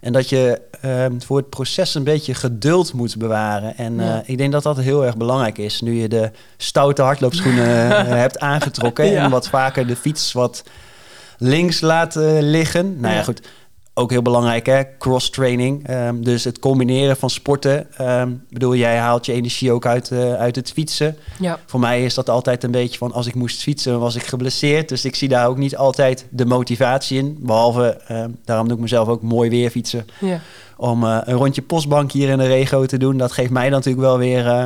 [0.00, 3.76] En dat je ehm, voor het proces een beetje geduld moet bewaren.
[3.76, 4.20] En Ja.
[4.22, 5.80] eh, ik denk dat dat heel erg belangrijk is.
[5.80, 9.06] Nu je de stoute hardloopschoenen eh, hebt aangetrokken.
[9.06, 9.24] Ja.
[9.24, 10.62] En wat vaker de fiets wat
[11.38, 13.00] links laat eh, liggen.
[13.00, 13.24] Nou ja, Ja.
[13.24, 13.48] goed.
[13.94, 14.82] Ook heel belangrijk, hè?
[14.98, 15.86] Cross-training.
[15.86, 17.92] Ehm, dus het combineren van sporten.
[17.96, 21.16] Ehm, Ik bedoel, jij haalt je energie ook uit, eh, uit het fietsen.
[21.38, 21.58] ja.
[21.66, 24.88] Voor mij is dat altijd een beetje van als ik moest fietsen, was ik geblesseerd.
[24.88, 27.36] Dus ik zie daar ook niet altijd de motivatie in.
[27.40, 30.06] Behalve, eh, daarom doe ik mezelf ook mooi weer fietsen.
[30.20, 30.40] ja.
[30.76, 33.16] Om eh, een rondje postbank hier in de regio te doen.
[33.16, 34.64] Dat geeft mij dan natuurlijk wel weer eh,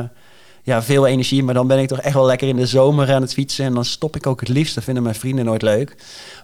[0.65, 1.43] ja, veel energie.
[1.43, 3.65] Maar dan ben ik toch echt wel lekker in de zomer aan het fietsen.
[3.65, 4.75] En dan stop ik ook het liefst.
[4.75, 5.95] Dat vinden mijn vrienden nooit leuk.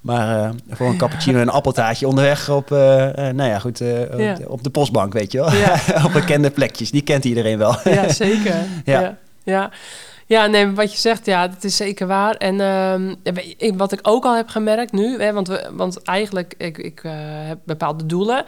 [0.02, 3.82] Maar eh, voor een cappuccino en een appeltaartje onderweg op, eh, eh, nou ja, goed,
[3.82, 4.34] op Ja.
[4.34, 5.54] de- op de postbank, weet je wel.
[5.54, 5.80] Ja.
[6.06, 6.92] op bekende plekjes.
[6.92, 7.76] Die kent iedereen wel.
[7.84, 8.56] Ja, zeker.
[8.86, 9.00] Ja.
[9.02, 9.18] ja.
[9.44, 9.70] ja.
[10.26, 12.36] Ja, nee, wat je zegt, ja, dat is zeker waar.
[12.36, 12.60] En
[13.58, 17.02] ik- wat ik ook al heb gemerkt nu, hè, want, we, want eigenlijk, ik, ik
[17.48, 18.46] heb bepaalde doelen.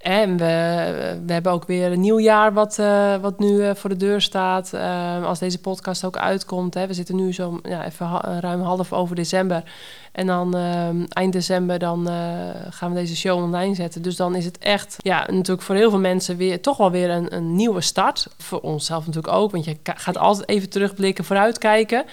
[0.00, 3.90] En we, we hebben ook weer een nieuw jaar wat, eh, wat nu eh, voor
[3.90, 4.72] de deur staat.
[4.72, 6.74] Ehm, als deze podcast ook uitkomt.
[6.74, 9.62] Hè, we zitten nu zo ja, even ruim half over december.
[10.12, 12.14] En dan ehm, eind december dan, eh,
[12.70, 14.02] gaan we deze show online zetten.
[14.02, 17.10] Dus dan is het echt, ja, natuurlijk voor heel veel mensen weer toch wel weer
[17.10, 18.26] een, een nieuwe start.
[18.38, 22.04] Voor onszelf natuurlijk ook, want je gaat altijd even terugblikken, vooruitkijken.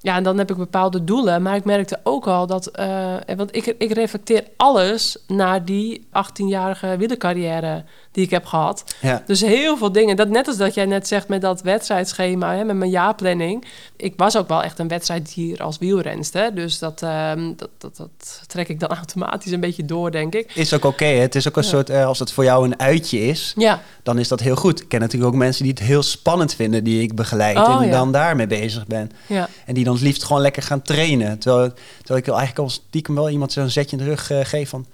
[0.00, 1.42] Ja, en dan heb ik bepaalde doelen.
[1.42, 2.66] Maar ik merkte ook al dat...
[2.66, 7.84] eh, want ik, ik reflecteer alles naar die 18-jarige wielercarrière
[8.18, 8.84] die ik heb gehad.
[9.00, 9.22] Ja.
[9.26, 10.16] Dus heel veel dingen.
[10.16, 13.64] Dat, net als dat jij net zegt met dat wedstrijdschema, hè, met mijn jaarplanning.
[13.96, 16.54] Ik was ook wel echt een wedstrijddier als wielrenster.
[16.54, 20.52] Dus dat, ehm, dat, dat, dat trek ik dan automatisch een beetje door, denk ik.
[20.54, 21.04] Is ook oké.
[21.04, 21.68] het is ook een Ja.
[21.68, 24.80] soort, eh, als het voor jou een uitje is, Ja, dan is dat heel goed.
[24.80, 27.86] Ik ken natuurlijk ook mensen die het heel spannend vinden, die ik begeleid Oh, en
[27.86, 27.90] ja.
[27.92, 29.10] dan daarmee bezig ben.
[29.26, 31.38] ja, En die dan het liefst gewoon lekker gaan trainen.
[31.38, 34.68] Terwijl, terwijl ik eigenlijk al stiekem wel iemand zo'n zetje in de rug eh, geef
[34.68, 34.86] van...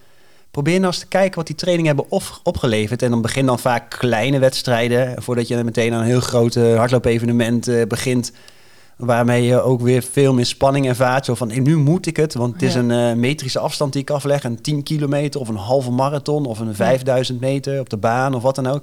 [0.54, 3.02] Probeer nou eens te kijken wat die trainingen hebben op, opgeleverd.
[3.02, 5.22] En dan begin dan vaak kleine wedstrijden...
[5.22, 8.32] voordat je meteen aan een heel groot hardloopevenement eh, begint...
[8.96, 11.24] waarmee je ook weer veel meer spanning ervaart.
[11.24, 12.78] Zo van, "Eh, nu moet ik het, want het is Ja.
[12.80, 14.44] een eh, metrische afstand die ik afleg.
[14.44, 18.42] Een 10 kilometer of een halve marathon of een 5000 meter op de baan of
[18.42, 18.82] wat dan ook.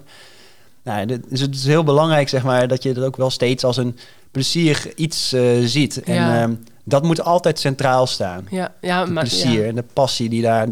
[0.83, 3.63] Nou, dit- dus het is heel belangrijk, zeg maar, dat je het ook wel steeds
[3.63, 3.97] als een
[4.31, 6.01] plezier iets eh, ziet.
[6.03, 6.41] En Ja.
[6.41, 6.53] ehm,
[6.83, 8.47] dat moet altijd centraal staan.
[8.49, 8.99] ja, ja.
[9.01, 10.67] Het maar, plezier en de passie die, daar,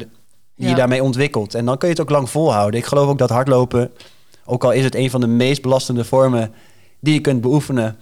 [0.59, 0.73] die Ja.
[0.73, 1.53] je daarmee ontwikkelt.
[1.55, 2.79] En dan kun je het ook lang volhouden.
[2.79, 3.91] Ik geloof ook dat hardlopen,
[4.45, 6.51] ook al is het een van de meest belastende vormen
[6.99, 7.97] die je kunt beoefenen,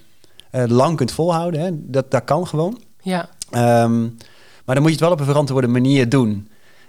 [0.51, 1.59] eh, lang kunt volhouden.
[1.61, 1.69] Hè?
[1.73, 2.81] Dat, dat kan gewoon.
[3.01, 4.01] Ja, Ehm,
[4.65, 6.47] maar dan moet je het wel op een verantwoorde manier doen.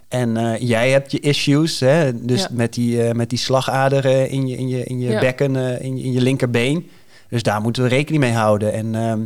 [0.08, 2.24] En eh, jij hebt je issues, hè?
[2.24, 2.48] dus Ja.
[2.52, 5.20] met, die, eh, met die slagader eh, in je, in je, in je Ja.
[5.20, 6.90] bekken, in, je, in je linkerbeen.
[7.28, 8.72] Dus daar moeten we rekening mee houden.
[8.72, 9.20] En ehm,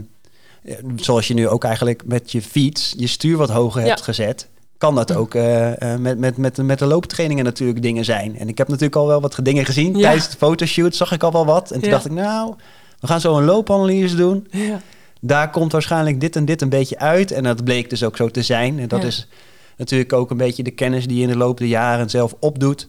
[0.97, 4.49] zoals je nu ook eigenlijk met je fiets je stuur wat hoger hebt gezet,
[4.83, 8.39] kan dat ook eh, eh, met, met, met, met de looptrainingen natuurlijk dingen zijn.
[8.39, 9.95] En ik heb natuurlijk al wel wat dingen gezien.
[9.97, 10.01] Ja.
[10.01, 11.71] Tijdens de fotoshoot zag ik al wel wat.
[11.71, 11.95] En toen Ja.
[11.95, 12.55] dacht ik, nou,
[13.01, 14.81] we gaan zo een loopanalyse doen ja,
[15.21, 17.31] daar komt waarschijnlijk dit en dit een beetje uit.
[17.31, 18.79] En dat bleek dus ook zo te zijn.
[18.79, 19.29] En dat is
[19.77, 22.87] natuurlijk ook een beetje de kennis die je in de loop der jaren zelf opdoet.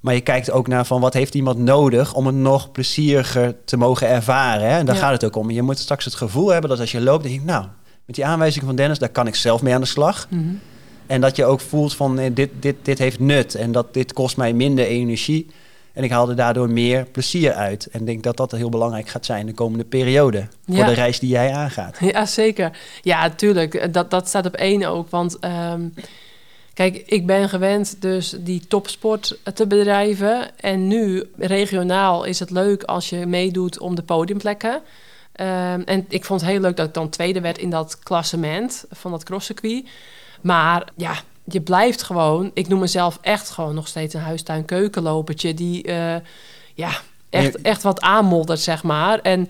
[0.00, 3.76] Maar je kijkt ook naar van wat heeft iemand nodig om het nog plezieriger te
[3.76, 4.70] mogen ervaren.
[4.70, 4.78] Hè?
[4.78, 5.50] En daar gaat het ook om.
[5.50, 7.64] Je moet straks het gevoel hebben dat als je loopt, denk je, nou,
[8.06, 10.26] met die aanwijzing van Dennis, daar kan ik zelf mee aan de slag.
[10.30, 10.54] mhm.
[11.10, 14.12] En dat je ook voelt van eh, dit, dit, dit heeft nut en dat dit
[14.12, 15.46] kost mij minder energie.
[15.92, 17.86] En ik haal er daardoor meer plezier uit.
[17.86, 20.46] En denk dat dat heel belangrijk gaat zijn de komende periode.
[20.66, 20.86] Voor Ja.
[20.86, 21.96] de reis die jij aangaat.
[22.12, 22.78] Ja, zeker.
[23.02, 23.92] Ja, tuurlijk.
[23.92, 25.10] Dat, dat staat op één ook.
[25.10, 25.88] Want ehm,
[26.74, 30.58] kijk, ik ben gewend dus die topsport te bedrijven.
[30.60, 34.80] En nu, regionaal, is het leuk als je meedoet om de podiumplekken.
[35.32, 38.84] Ehm, en ik vond het heel leuk dat ik dan tweede werd in dat klassement
[38.90, 39.84] van dat crosscircuit.
[40.40, 42.50] Maar ja, je blijft gewoon...
[42.54, 45.54] Ik noem mezelf echt gewoon nog steeds een huistuin-keukenlopertje...
[45.54, 46.16] die eh,
[46.74, 46.90] ja,
[47.30, 49.18] echt, echt wat aanmoddert, zeg maar.
[49.18, 49.48] En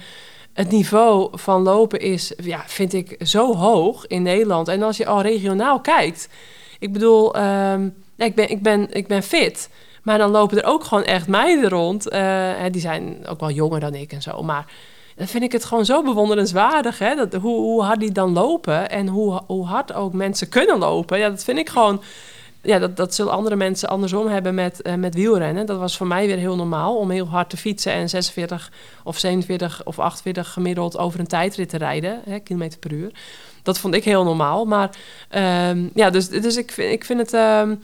[0.52, 4.68] het niveau van lopen is, ja, vind ik, zo hoog in Nederland.
[4.68, 6.28] En als je al regionaal kijkt...
[6.78, 9.68] Ik bedoel, ehm, ik, ben, ik, ben, ik ben fit...
[10.02, 12.08] Maar dan lopen er ook gewoon echt meiden rond.
[12.08, 14.42] eh, die zijn ook wel jonger dan ik en zo.
[14.42, 14.66] Maar
[15.20, 16.98] dan vind ik het gewoon zo bewonderenswaardig.
[16.98, 17.14] Hè?
[17.14, 18.90] Dat, hoe, hoe hard die dan lopen.
[18.90, 21.18] En hoe, hoe hard ook mensen kunnen lopen.
[21.18, 22.02] Ja, dat vind ik gewoon...
[22.62, 25.66] Ja, dat, dat zullen andere mensen andersom hebben met, eh, met wielrennen.
[25.66, 27.92] Dat was voor mij weer heel normaal om heel hard te fietsen...
[27.92, 28.72] en 46
[29.04, 32.20] of 47 of 48 gemiddeld over een tijdrit te rijden.
[32.24, 33.12] Hè, kilometer per uur.
[33.62, 34.64] Dat vond ik heel normaal.
[34.64, 34.90] Maar
[35.28, 37.32] ehm, ja, dus, dus ik, vind, ik vind het...
[37.32, 37.76] ehm, eh,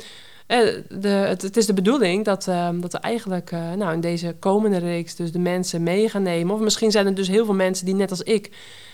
[0.46, 4.36] de, het, het is de bedoeling dat, ehm, dat we eigenlijk eh, nou, in deze
[4.38, 6.54] komende reeks dus de mensen mee gaan nemen.
[6.54, 8.50] Of misschien zijn er dus heel veel mensen die net als ik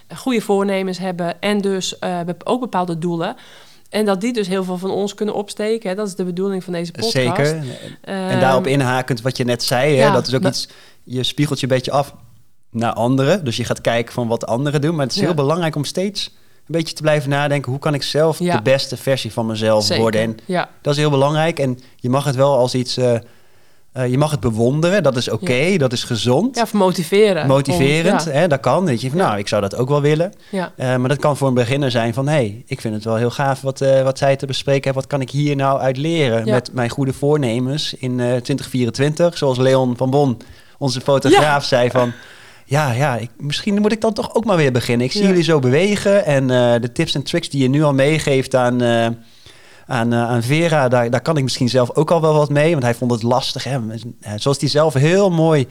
[0.06, 3.36] eh, goede voornemens hebben en dus eh, ook bepaalde doelen.
[3.90, 5.90] En dat die dus heel veel van ons kunnen opsteken.
[5.90, 5.96] Hè.
[5.96, 7.12] Dat is de bedoeling van deze podcast.
[7.12, 7.46] Zeker.
[8.00, 10.68] Ehm, En daarop inhakend wat je net zei, hè, ja, dat is ook iets,
[11.02, 12.14] je spiegelt je een beetje af
[12.70, 13.44] naar anderen.
[13.44, 14.94] Dus je gaat kijken van wat anderen doen.
[14.94, 15.26] Maar het is Ja.
[15.26, 16.34] heel belangrijk om steeds
[16.72, 17.70] beetje te blijven nadenken.
[17.70, 18.56] Hoe kan ik zelf Ja.
[18.56, 20.02] de beste versie van mezelf zeker.
[20.02, 20.20] worden?
[20.20, 21.58] En ja, dat is heel belangrijk.
[21.58, 23.14] En je mag het wel als iets, eh,
[23.92, 25.02] eh, je mag het bewonderen.
[25.02, 26.56] Dat is oké, dat is gezond.
[26.56, 27.46] ja, of motiveren.
[27.46, 28.84] Motiverend, Om- hè, dat kan.
[28.84, 30.32] Weet je, van, nou, ik zou dat ook wel willen.
[30.50, 32.26] ja, Eh, maar dat kan voor een beginner zijn van...
[32.26, 34.94] hé, hey, ik vind het wel heel gaaf wat, wat zij te bespreken heeft.
[34.94, 39.38] Wat kan ik hier nou uit leren met mijn goede voornemens in eh 2024?
[39.38, 40.36] Zoals Leon van Bon,
[40.78, 42.12] onze fotograaf, zei van...
[42.72, 45.06] Ja, ja ik, misschien moet ik dan toch ook maar weer beginnen.
[45.06, 45.28] Ik zie Ja.
[45.28, 46.24] jullie zo bewegen.
[46.24, 49.06] En eh, de tips en tricks die je nu al meegeeft aan, eh,
[49.86, 50.88] aan, eh, aan Vera...
[50.88, 52.70] Daar, daar kan ik misschien zelf ook al wel wat mee.
[52.70, 53.64] Want hij vond het lastig.
[53.64, 53.78] Hè?
[54.36, 55.66] Zoals hij zelf heel mooi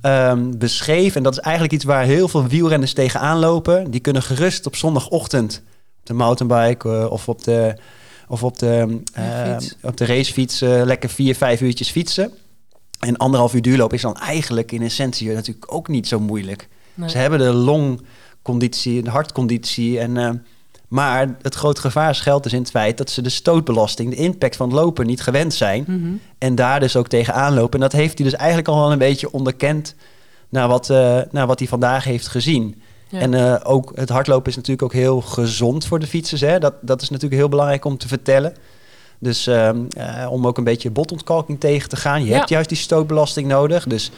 [0.00, 1.14] ehm, beschreef.
[1.16, 3.90] En dat is eigenlijk iets waar heel veel wielrenners tegenaan lopen.
[3.90, 5.62] Die kunnen gerust op zondagochtend
[6.00, 7.76] op de mountainbike of op de,
[8.28, 9.76] of op de, eh, fiets.
[9.82, 12.32] op de racefiets lekker vier, vijf uurtjes fietsen.
[13.00, 16.68] En anderhalf uur duurlopen is dan eigenlijk in essentie natuurlijk ook niet zo moeilijk.
[16.94, 17.08] nee.
[17.08, 20.00] Ze hebben de longconditie, de hartconditie.
[20.00, 20.30] En, eh,
[20.88, 24.56] maar het grote gevaar schuilt dus in het feit dat ze de stootbelasting, de impact
[24.56, 25.84] van het lopen niet gewend zijn.
[25.86, 26.12] Mhm.
[26.38, 27.74] En daar dus ook tegenaan lopen.
[27.74, 29.94] En dat heeft hij dus eigenlijk al wel een beetje onderkend
[30.48, 32.82] naar wat, eh, naar wat hij vandaag heeft gezien.
[33.08, 33.18] Ja.
[33.18, 36.40] En eh, ook het hardlopen is natuurlijk ook heel gezond voor de fietsers.
[36.40, 36.58] Hè?
[36.58, 38.54] Dat, dat is natuurlijk heel belangrijk om te vertellen.
[39.18, 42.22] Dus ehm, eh, om ook een beetje botontkalking tegen te gaan.
[42.24, 42.36] Je Ja.
[42.36, 43.84] hebt juist die stootbelasting nodig.
[43.86, 44.10] Dus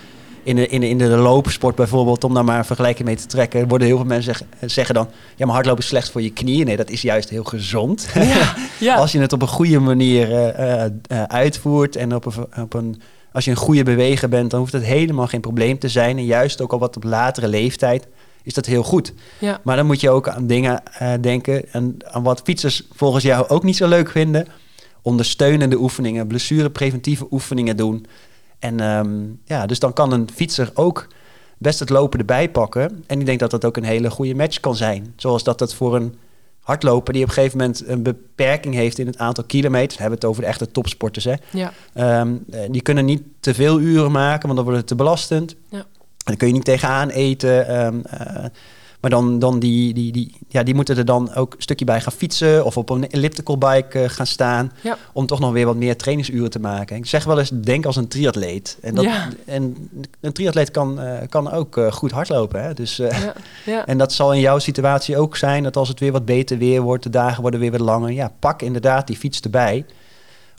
[0.42, 3.26] in de, in, de, in de loopsport bijvoorbeeld, om daar maar een vergelijking mee te
[3.26, 6.30] trekken, worden heel veel mensen zeg- zeggen dan: ja, maar hardlopen is slecht voor je
[6.32, 6.66] knieën.
[6.66, 8.08] Nee, dat is juist heel gezond.
[8.14, 8.94] ja, ja.
[9.02, 12.74] Als je het op een goede manier eh, eh, eh, uitvoert en op een, op
[12.74, 13.00] een,
[13.32, 16.16] als je een goede beweger bent, dan hoeft het helemaal geen probleem te zijn.
[16.18, 18.06] En juist ook al wat op latere leeftijd
[18.42, 19.12] is dat heel goed.
[19.38, 19.60] ja.
[19.64, 23.48] Maar dan moet je ook aan dingen eh, denken en aan wat fietsers volgens jou
[23.48, 24.46] ook niet zo leuk vinden.
[25.08, 28.06] Ondersteunende oefeningen, blessurepreventieve oefeningen doen.
[28.58, 29.10] En ehm,
[29.44, 31.06] ja, dus dan kan een fietser ook
[31.58, 33.04] best het lopen erbij pakken.
[33.06, 35.12] En ik denk dat dat ook een hele goede match kan zijn.
[35.16, 36.14] Zoals dat het voor een
[36.60, 39.94] hardloper die op een gegeven moment een beperking heeft in het aantal kilometers.
[39.94, 41.24] We hebben het over de echte topsporters.
[41.24, 41.34] Hè?
[41.50, 41.72] ja.
[41.92, 45.54] Ehm, eh, die kunnen niet te veel uren maken, want dan wordt het te belastend.
[45.68, 45.78] Ja.
[45.78, 45.86] En
[46.24, 47.68] dan kun je niet tegenaan eten.
[47.68, 48.44] ehm, eh,
[49.08, 52.00] maar dan, dan die, die, die, ja, die moeten er dan ook een stukje bij
[52.00, 54.72] gaan fietsen of op een elliptical bike eh, gaan staan.
[54.80, 54.98] Ja.
[55.12, 56.96] Om toch nog weer wat meer trainingsuren te maken.
[56.96, 58.78] Ik zeg wel eens, denk als een triatleet.
[58.82, 59.28] En, dat, Ja.
[59.44, 59.90] en
[60.20, 62.62] een triatleet kan, eh, kan ook eh, goed hardlopen.
[62.62, 62.74] Hè?
[62.74, 62.96] Dus,
[63.64, 63.86] Ja.
[63.86, 65.62] En dat zal in jouw situatie ook zijn.
[65.62, 68.12] Dat als het weer wat beter weer wordt, de dagen worden weer wat langer.
[68.12, 69.84] Ja, pak inderdaad die fiets erbij.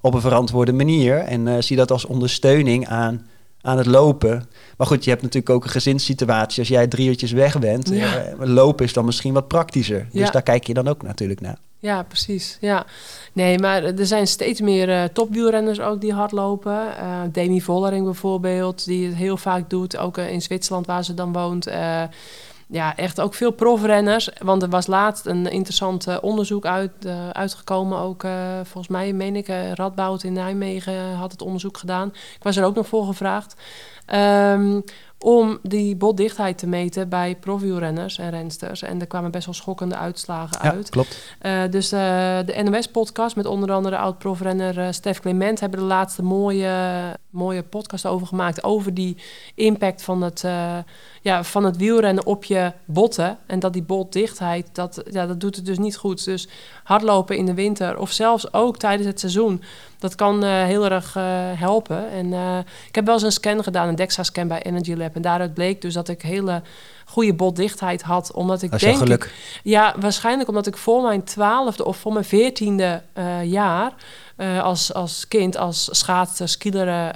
[0.02, 1.18] Op een verantwoorde manier.
[1.18, 3.26] En zie dat als ondersteuning aan,
[3.62, 4.50] aan het lopen.
[4.78, 6.60] Maar goed, je hebt natuurlijk ook een gezinssituatie.
[6.60, 8.16] Als jij drie uurtjes weg bent, Ja.
[8.18, 10.08] eh, lopen is dan misschien wat praktischer.
[10.12, 11.58] Dus daar kijk je dan ook natuurlijk naar.
[11.82, 12.58] Ja, precies.
[12.62, 12.86] Ja.
[13.34, 16.98] Nee, maar er zijn steeds meer eh, topwielrenners ook die hardlopen.
[16.98, 19.98] Eh Demi Vollering bijvoorbeeld, die het heel vaak doet.
[19.98, 21.68] Ook in Zwitserland waar ze dan woont.
[22.72, 24.30] Ja, echt ook veel profrenners.
[24.44, 28.00] Want er was laatst een interessant eh, onderzoek uit, eh, uitgekomen.
[28.00, 32.08] Ook eh, volgens mij, meen ik, Radboud in Nijmegen had het onderzoek gedaan.
[32.08, 33.56] Ik was er ook nog voor gevraagd.
[34.06, 34.82] Ehm,
[35.20, 38.82] om die botdichtheid te meten bij profwielrenners en rensters.
[38.82, 40.90] En er kwamen best wel schokkende uitslagen Ja, uit.
[40.90, 41.36] klopt.
[41.70, 45.60] Dus de NOS-podcast met onder andere oud-profrenner Stef Clement...
[45.60, 46.74] hebben de laatste mooie,
[47.30, 48.64] mooie podcast over gemaakt...
[48.64, 49.18] over die
[49.56, 50.44] impact van het,
[51.30, 53.38] ja, van het wielrennen op je botten.
[53.46, 56.26] En dat die botdichtheid, dat, ja, dat doet het dus niet goed.
[56.26, 56.48] Dus
[56.84, 59.62] hardlopen in de winter of zelfs ook tijdens het seizoen...
[60.00, 62.10] dat kan eh, heel erg eh, helpen.
[62.10, 65.16] En eh, ik heb wel eens een scan gedaan, een DEXA-scan bij Energy Lab...
[65.16, 66.62] en daaruit bleek dus dat ik hele
[67.06, 68.32] goede botdichtheid had...
[68.32, 73.02] omdat ik denk ik, ja, waarschijnlijk omdat ik voor mijn twaalfde of voor mijn veertiende
[73.44, 73.94] jaar
[74.62, 77.16] als, als kind, als schaatser, skileren,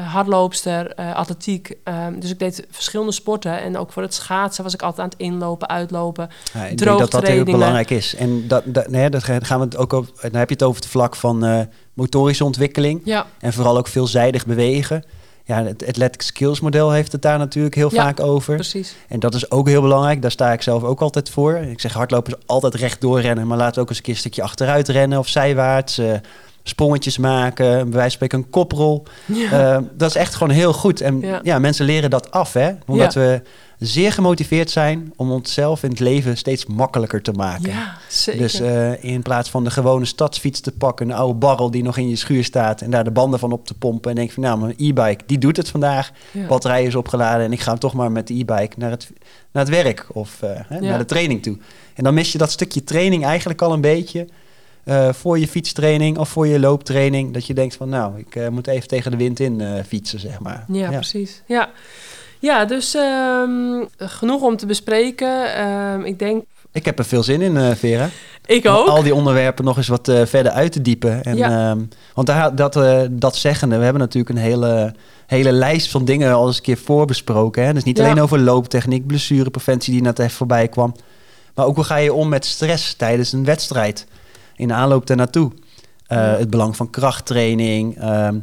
[0.00, 1.72] hardloopster, eh, atletiek.
[1.84, 5.08] eh, dus ik deed verschillende sporten en ook voor het schaatsen was ik altijd aan
[5.08, 6.28] het inlopen, uitlopen.
[6.54, 8.14] Ja, ik denk dat dat heel belangrijk is.
[8.14, 10.80] En dat, dat, nee, dat gaan we het ook over, dan heb je het over
[10.80, 11.60] het vlak van eh,
[11.94, 13.00] motorische ontwikkeling.
[13.04, 15.04] Ja, En vooral ook veelzijdig bewegen.
[15.44, 18.54] Ja, het Athletic Skills model heeft het daar natuurlijk heel Ja, vaak over.
[18.54, 18.94] precies.
[19.08, 20.22] En dat is ook heel belangrijk.
[20.22, 21.56] Daar sta ik zelf ook altijd voor.
[21.56, 23.46] Ik zeg hardlopen is altijd rechtdoor rennen.
[23.46, 25.98] Maar laat ook eens een keer een stukje achteruit rennen of zijwaarts.
[25.98, 26.12] eh,
[26.68, 29.02] sprongetjes maken, bij wijze van spreken een koprol.
[29.24, 31.00] Ja, Eh, dat is echt gewoon heel goed.
[31.00, 31.40] En ja.
[31.42, 31.58] Ja.
[31.58, 32.70] mensen leren dat af, hè?
[32.86, 33.42] Omdat we
[33.78, 37.72] zeer gemotiveerd zijn om onszelf in het leven steeds makkelijker te maken.
[38.08, 38.40] zeker.
[38.40, 41.96] Dus eh, in plaats van de gewone stadsfiets te pakken, een oude barrel die nog
[41.96, 44.42] in je schuur staat en daar de banden van op te pompen en denk van
[44.42, 46.10] nou, mijn e-bike die doet het vandaag,
[46.48, 49.10] batterij is opgeladen en ik ga toch maar met de e-bike naar het,
[49.52, 51.58] naar het werk of eh, hè, naar de training toe.
[51.94, 54.28] En dan mis je dat stukje training eigenlijk al een beetje
[54.86, 58.48] eh, voor je fietstraining of voor je looptraining, dat je denkt van nou, ik eh,
[58.48, 60.64] moet even tegen de wind in eh, fietsen, zeg maar.
[60.68, 61.42] Ja, precies.
[61.46, 61.68] Ja,
[62.38, 65.54] ja dus ehm, genoeg om te bespreken.
[65.54, 68.08] Ehm, ik denk, Ik heb er veel zin in, Vera.
[68.46, 68.86] ik om ook.
[68.86, 71.22] al die onderwerpen nog eens wat verder uit te diepen.
[71.24, 71.70] En, Ja.
[71.70, 71.80] ehm,
[72.14, 72.78] want daar, dat,
[73.10, 74.94] dat zeggende, we hebben natuurlijk een hele,
[75.26, 77.64] hele lijst van dingen al eens een keer voorbesproken.
[77.64, 77.72] Hè?
[77.72, 78.04] Dus niet Ja.
[78.04, 80.94] alleen over looptechniek, blessurepreventie die net even voorbij kwam.
[81.54, 84.06] Maar ook hoe ga je om met stress tijdens een wedstrijd
[84.56, 85.52] in de aanloop ernaartoe.
[86.06, 86.22] Eh Ja.
[86.22, 87.98] Het belang van krachttraining.
[87.98, 88.38] ehm,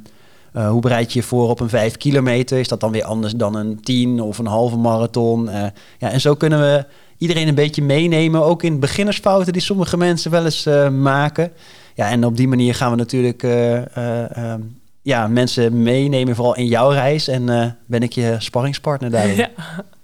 [0.54, 2.60] eh, hoe bereid je je voor op een vijf kilometer?
[2.60, 5.50] Is dat dan weer anders dan een tien of een halve marathon?
[5.50, 5.66] Eh,
[5.98, 6.86] ja, en zo kunnen we
[7.18, 8.44] iedereen een beetje meenemen.
[8.44, 11.52] Ook in beginnersfouten die sommige mensen wel eens maken.
[11.96, 14.62] Ja, en op die manier gaan we natuurlijk eh, eh, ehm,
[15.02, 17.28] ja, mensen meenemen, vooral in jouw reis.
[17.28, 19.36] En ben ik je sparringspartner daarin.
[19.44, 19.50] Ja,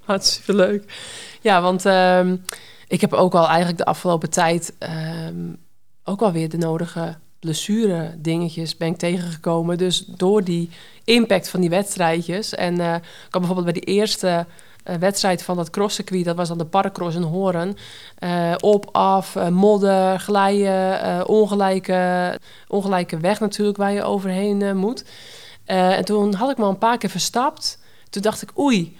[0.05, 0.83] hartstikke leuk.
[1.41, 2.35] Ja, want ehm,
[2.87, 4.73] ik heb ook al eigenlijk de afgelopen tijd
[6.09, 9.77] ook wel weer de nodige blessure dingetjes ben ik tegengekomen.
[9.77, 10.69] Dus door die
[11.03, 12.55] impact van die wedstrijdjes.
[12.55, 14.45] En eh, ik had bijvoorbeeld bij die eerste
[14.83, 17.75] eh, wedstrijd van dat crosscircuit, dat was dan de parkcross in Horen.
[18.17, 25.05] Eh, op, af, modder, glijden, ongelijke, ongelijke weg natuurlijk waar je overheen moet.
[25.65, 27.79] En toen had ik me al een paar keer verstapt.
[28.09, 28.97] Toen dacht ik, oei.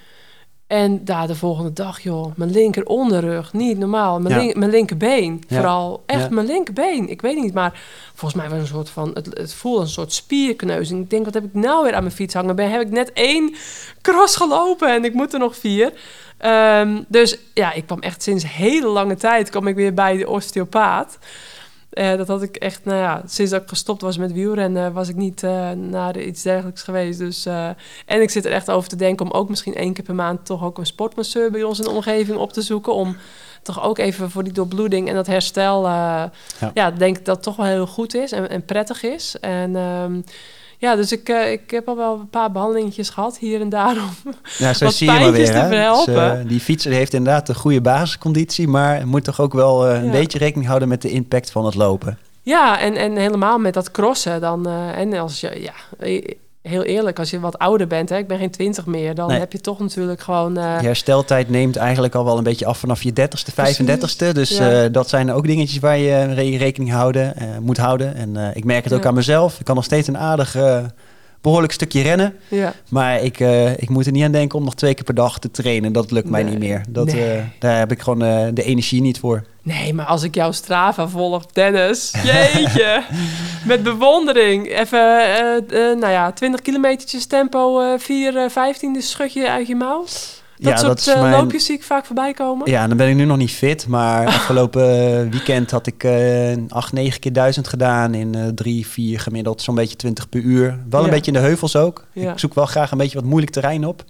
[0.70, 4.20] En daar de volgende dag, joh, mijn linker onderrug, niet normaal.
[4.20, 4.42] Mijn, Ja.
[4.42, 5.56] link- mijn linkerbeen, Ja.
[5.56, 6.04] vooral.
[6.06, 6.28] Echt Ja.
[6.30, 7.10] mijn linkerbeen.
[7.10, 7.82] Ik weet niet, maar
[8.14, 9.12] volgens mij was een soort van...
[9.14, 11.04] Het, het voelde een soort spierkneuzing.
[11.04, 12.56] Ik denk, wat heb ik nou weer aan mijn fiets hangen?
[12.56, 13.56] Ben, heb ik net één
[14.02, 15.94] cross gelopen en ik moet er nog vier.
[16.38, 19.50] Ehm, dus ja, ik kwam echt sinds hele lange tijd...
[19.50, 21.18] kwam ik weer bij de osteopaat.
[21.90, 25.10] Eh, dat had ik echt, nou ja, sinds dat ik gestopt was met wielrennen, was
[25.10, 27.20] ik niet eh, naar iets dergelijks geweest.
[27.20, 27.70] Dus, eh,
[28.06, 30.46] en ik zit er echt over te denken om ook misschien één keer per maand
[30.46, 32.94] toch ook een sportmasseur bij ons in de omgeving op te zoeken.
[32.94, 33.18] Om
[33.62, 36.32] toch ook even voor die doorbloeding en dat herstel, Ja.
[36.74, 36.92] ja.
[36.92, 39.36] denk ik dat toch wel heel goed is en, en prettig is.
[39.40, 40.22] En ehm,
[40.80, 43.96] ja, dus ik, eh, ik heb al wel een paar behandelingetjes gehad hier en daar.
[43.96, 45.46] om- Ja, zo Wat zie je maar weer.
[45.46, 45.52] te?
[45.52, 46.40] Dus, verhelpen.
[46.40, 50.06] eh, die fietser heeft inderdaad een goede basisconditie, maar moet toch ook wel eh, een
[50.06, 50.12] Ja.
[50.12, 52.18] beetje rekening houden met de impact van het lopen.
[52.42, 54.68] Ja, en, en helemaal met dat crossen dan.
[54.70, 55.74] en als je, ja,
[56.62, 59.40] heel eerlijk, als je wat ouder bent, hè, ik ben geen twintig meer, dan Nee.
[59.40, 60.58] heb je toch natuurlijk gewoon...
[60.58, 64.32] eh, Je hersteltijd neemt eigenlijk al wel een beetje af vanaf je 30ste, 35ste.
[64.34, 64.84] Dus Ja.
[64.84, 68.16] eh, dat zijn ook dingetjes waar je re- rekening houden, eh, moet houden.
[68.16, 69.60] En eh, ik merk het ook aan mezelf.
[69.60, 70.84] Ik kan nog steeds een aardig, eh,
[71.42, 72.36] behoorlijk stukje rennen.
[72.48, 72.74] ja.
[72.90, 75.40] Maar ik, eh, ik moet er niet aan denken om nog twee keer per dag
[75.40, 75.94] te trainen.
[75.94, 76.82] Dat lukt mij niet meer.
[76.90, 77.32] Dat, Nee.
[77.32, 79.44] eh, daar heb ik gewoon eh, de energie niet voor.
[79.64, 83.04] Nee, maar als ik jouw Strava volg, Dennis, jeetje,
[83.66, 84.68] met bewondering.
[84.68, 85.00] Even,
[86.00, 90.06] nou ja, 20 kilometertjes tempo, eh 4, eh 15, dus schud je uit je mouw.
[90.60, 92.72] Dat Ja, soort dat is eh, mijn- loopjes zie ik vaak voorbij komen.
[92.72, 93.88] Ja, dan ben ik nu nog niet fit.
[93.88, 94.84] Maar afgelopen
[95.24, 98.14] eh, weekend had ik eh 8, 9 keer 1000 gedaan.
[98.14, 99.62] In eh 3, 4 gemiddeld.
[99.62, 100.80] Zo'n beetje 20 per uur.
[100.90, 102.06] Wel een beetje in de heuvels ook.
[102.14, 102.32] Ja.
[102.32, 104.04] Ik zoek wel graag een beetje wat moeilijk terrein op.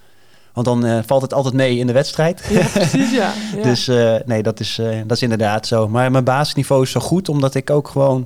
[0.54, 2.43] Want dan valt het altijd mee in de wedstrijd.
[2.50, 3.32] Ja, precies, ja.
[3.58, 3.64] ja.
[3.64, 3.88] Dus
[4.26, 4.76] nee, dat is,
[5.08, 5.88] dat is inderdaad zo.
[5.88, 8.18] Maar mijn basisniveau is zo goed, omdat ik ook gewoon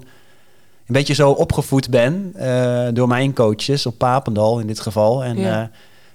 [0.88, 2.34] een beetje zo opgevoed ben
[2.94, 5.24] door mijn coaches op Papendal in dit geval.
[5.24, 5.70] En Ja.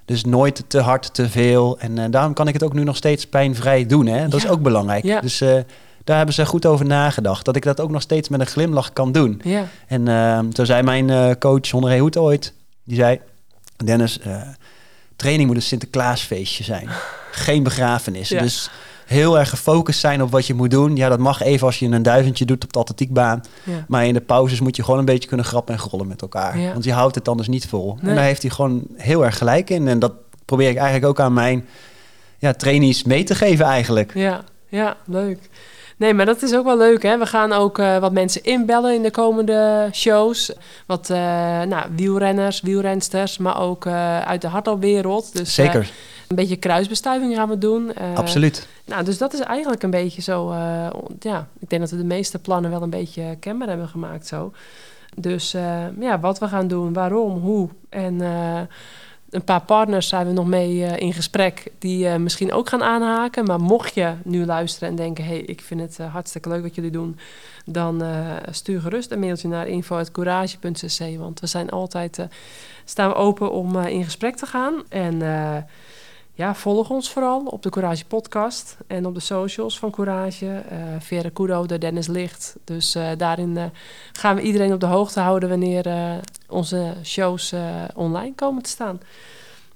[0.09, 1.79] Dus nooit te hard, te veel.
[1.79, 4.07] En eh, daarom kan ik het ook nu nog steeds pijnvrij doen.
[4.07, 4.29] Hè?
[4.29, 4.47] Dat Ja.
[4.47, 5.05] is ook belangrijk.
[5.05, 5.21] Ja.
[5.21, 5.55] Dus eh,
[6.05, 7.45] daar hebben ze goed over nagedacht.
[7.45, 9.41] Dat ik dat ook nog steeds met een glimlach kan doen.
[9.45, 9.67] ja.
[9.87, 12.53] En eh, toen zei mijn eh, coach, Honoré Hoed ooit,
[12.85, 13.21] die zei...
[13.85, 14.19] Dennis,
[15.17, 16.89] training moet een Sinterklaasfeestje zijn.
[17.31, 18.29] Geen begrafenis.
[18.29, 18.41] Ja.
[18.43, 18.71] Dus
[19.09, 20.97] heel erg gefocust zijn op wat je moet doen.
[20.97, 23.43] Ja, dat mag even als je een duizendje doet op de atletiekbaan.
[23.65, 23.85] ja.
[23.89, 26.59] Maar in de pauzes moet je gewoon een beetje kunnen grappen en grollen met elkaar.
[26.59, 26.73] Ja.
[26.73, 27.95] Want je houdt het anders niet vol.
[28.01, 28.11] Nee.
[28.11, 29.89] En daar heeft hij gewoon heel erg gelijk in.
[29.89, 30.13] En dat
[30.45, 31.67] probeer ik eigenlijk ook aan mijn
[32.39, 34.15] ja, trainees mee te geven eigenlijk.
[34.15, 35.39] Ja, ja, leuk.
[35.99, 37.19] Nee, maar dat is ook wel leuk, hè?
[37.19, 40.53] We gaan ook eh, wat mensen inbellen in de komende shows.
[40.87, 41.17] Wat eh,
[41.63, 45.37] nou, wielrenners, wielrensters, maar ook eh, uit de hardloopwereld.
[45.37, 45.91] Dus, Zeker,
[46.29, 47.93] een beetje kruisbestuiving gaan we doen.
[48.15, 48.69] Absoluut.
[48.85, 50.53] Nou, dus dat is eigenlijk een beetje zo...
[51.21, 54.53] ja, ik denk dat we de meeste plannen wel een beetje kenbaar hebben gemaakt zo.
[55.17, 55.51] Dus
[56.01, 57.69] ja, wat we gaan doen, waarom, hoe.
[57.89, 58.21] En
[59.31, 61.65] een paar partners zijn we nog mee eh, in gesprek...
[61.79, 63.45] die eh, misschien ook gaan aanhaken.
[63.45, 65.25] Maar mocht je nu luisteren en denken...
[65.25, 67.19] hey, ik vind het eh, hartstikke leuk wat jullie doen...
[67.65, 68.03] dan
[68.51, 71.19] stuur gerust een mailtje naar info.courage.cc.
[71.19, 72.27] Want we zijn altijd...
[72.85, 74.83] staan we open om in gesprek te gaan.
[74.89, 75.23] En...
[76.39, 80.47] ja, volg ons vooral op de Courage podcast en op de socials van Courage.
[80.47, 82.57] eh Vera Kudo, de Dennis Licht.
[82.65, 83.65] Dus eh, daarin eh,
[84.13, 85.87] gaan we iedereen op de hoogte houden wanneer
[86.49, 87.55] onze shows
[87.95, 89.01] online komen te staan.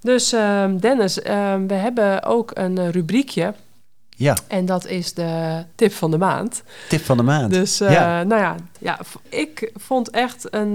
[0.00, 3.54] Dus ehm, Dennis, ehm, we hebben ook een rubriekje
[4.16, 6.62] Ja, en dat is de tip van de maand.
[6.88, 7.52] tip van de maand.
[7.52, 8.22] Dus Ja.
[8.22, 8.98] nou ja, ja,
[9.28, 10.72] ik vond echt een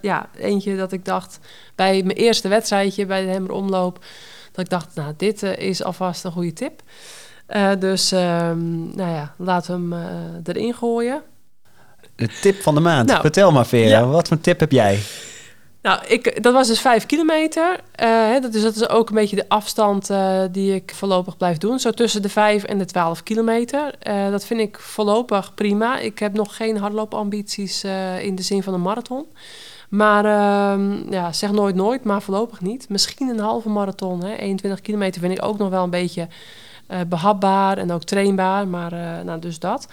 [0.00, 1.38] ja, eentje dat ik dacht
[1.74, 4.04] bij mijn eerste wedstrijdje bij de Hemmer Omloop,
[4.58, 6.82] dat ik dacht, nou, dit eh, is alvast een goede tip.
[7.46, 11.22] Eh, dus ehm, nou ja, laten we hem eh, erin gooien.
[12.14, 13.08] De tip van de maand.
[13.08, 13.88] Nou, Vertel maar, Vera.
[13.88, 14.06] ja.
[14.06, 14.98] Wat voor tip heb jij?
[15.82, 17.80] Nou, ik, dat was dus vijf kilometer.
[17.92, 20.10] Hè, dat, is, dat is ook een beetje de afstand
[20.50, 21.78] die ik voorlopig blijf doen.
[21.78, 23.94] Zo tussen de vijf en de twaalf kilometer.
[24.30, 25.98] Dat vind ik voorlopig prima.
[25.98, 27.84] Ik heb nog geen hardloopambities
[28.20, 29.26] in de zin van een marathon.
[29.88, 32.88] Maar ehm, ja, zeg nooit nooit, maar voorlopig niet.
[32.88, 34.24] Misschien een halve marathon.
[34.24, 34.34] Hè.
[34.36, 36.28] 21 kilometer vind ik ook nog wel een beetje
[36.86, 38.68] eh, behapbaar en ook trainbaar.
[38.68, 39.88] Maar eh, nou, dus dat.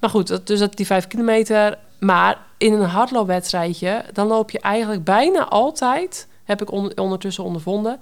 [0.00, 1.78] Maar goed, dus dat die vijf kilometer.
[2.00, 8.00] Maar in een hardloopwedstrijdje, dan loop je eigenlijk bijna altijd, heb ik on- ondertussen ondervonden,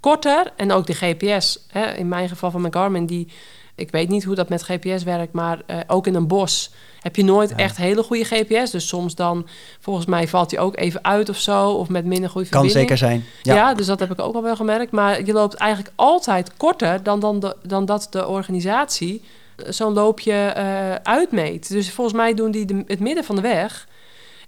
[0.00, 0.52] korter.
[0.56, 3.28] En ook de GPS, hè, in mijn geval van mijn Garmin, die,
[3.74, 6.70] ik weet niet hoe dat met GPS werkt, maar eh, ook in een bos
[7.00, 7.56] heb je nooit Ja.
[7.56, 8.70] echt hele goede GPS.
[8.70, 9.46] Dus soms dan,
[9.80, 12.98] volgens mij valt die ook even uit of zo, of met minder goede Kan verbinding.
[12.98, 13.24] zeker zijn.
[13.42, 13.54] Ja.
[13.54, 14.92] Ja, dus dat heb ik ook al wel gemerkt.
[14.92, 19.22] Maar je loopt eigenlijk altijd korter dan, dan, de, dan dat de organisatie
[19.56, 21.68] eh, zo'n loopje eh, uitmeet.
[21.68, 23.88] Dus volgens mij doen die de, het midden van de weg.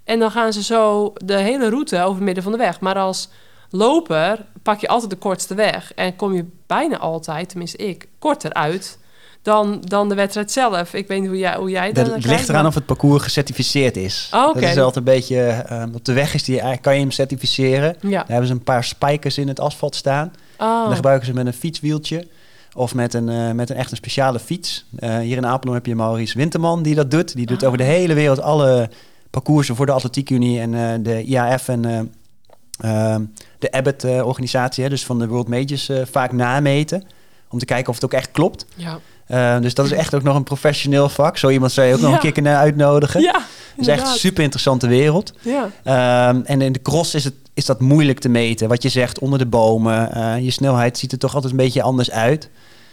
[0.05, 2.81] En dan gaan ze zo de hele route over het midden van de weg.
[2.81, 3.29] Maar als
[3.71, 5.93] loper pak je altijd de kortste weg.
[5.95, 8.99] En kom je bijna altijd, tenminste ik, korter uit
[9.45, 10.95] dan, dan de wedstrijd zelf.
[10.95, 13.23] Ik weet niet hoe jij, hoe jij Dat het ligt eraan maar- of het parcours
[13.23, 14.31] gecertificeerd is.
[14.35, 14.55] Oh.
[14.55, 15.41] Dat is altijd een beetje...
[15.41, 17.97] eh, op de weg is die, eigenlijk kan je hem certificeren.
[18.01, 18.09] Ja.
[18.11, 20.33] Daar hebben ze een paar spijkers in het asfalt staan.
[20.59, 20.79] Oh.
[20.81, 22.27] En dan gebruiken ze met een fietswieltje.
[22.75, 24.85] Of met een, eh, met een echt een speciale fiets.
[24.97, 27.35] Eh, hier in Apeldoorn heb je Maurice Winterman die dat doet.
[27.37, 27.67] Die doet Ah.
[27.67, 28.91] over de hele wereld alle
[29.31, 33.23] parcoursen voor de Atletiekunie en eh, de IAF en eh, ehm,
[33.59, 34.89] de Abbott-organisatie.
[34.89, 37.03] dus van de World Majors eh, vaak nameten.
[37.49, 38.67] Om te kijken of het ook echt klopt.
[38.75, 38.99] Ja.
[39.27, 41.37] Eh, dus dat is echt ook nog een professioneel vak.
[41.39, 43.21] Zo iemand zou je ook nog een keer kunnen uitnodigen.
[43.21, 45.33] ja, Het is echt een super interessante wereld.
[45.41, 45.71] Ja.
[45.83, 48.69] Ehm, en in de cross is, het, is dat moeilijk te meten.
[48.69, 50.13] Wat je zegt, onder de bomen.
[50.13, 52.49] eh, je snelheid ziet er toch altijd een beetje anders uit.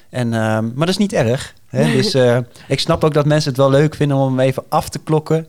[0.10, 1.54] En, ehm, maar dat is niet erg.
[1.68, 1.92] Hè?
[1.92, 4.90] Dus eh, ik snap ook dat mensen het wel leuk vinden om hem even af
[4.90, 5.48] te klokken.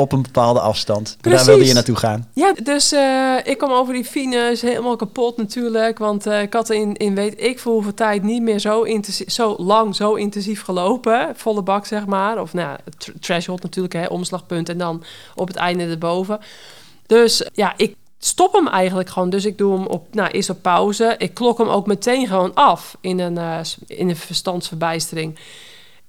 [0.00, 1.16] Op een bepaalde afstand.
[1.20, 2.28] Daar wilde je naartoe gaan.
[2.34, 5.98] Ja, dus eh, ik kwam over die fines helemaal kapot natuurlijk.
[5.98, 8.86] Want eh, ik had in, in weet ik voor hoeveel tijd niet meer zo,
[9.26, 11.32] zo lang, zo intensief gelopen.
[11.36, 12.40] Volle bak, zeg maar.
[12.40, 14.68] Of nou, tr- threshold natuurlijk, hè, omslagpunt.
[14.68, 15.02] En dan
[15.34, 16.40] op het einde erboven.
[17.06, 19.30] Dus ja, ik stop hem eigenlijk gewoon.
[19.30, 21.14] Dus ik doe hem op, nou, eerst op pauze.
[21.18, 25.38] Ik klok hem ook meteen gewoon af in een, s- in een verstandsverbijstering.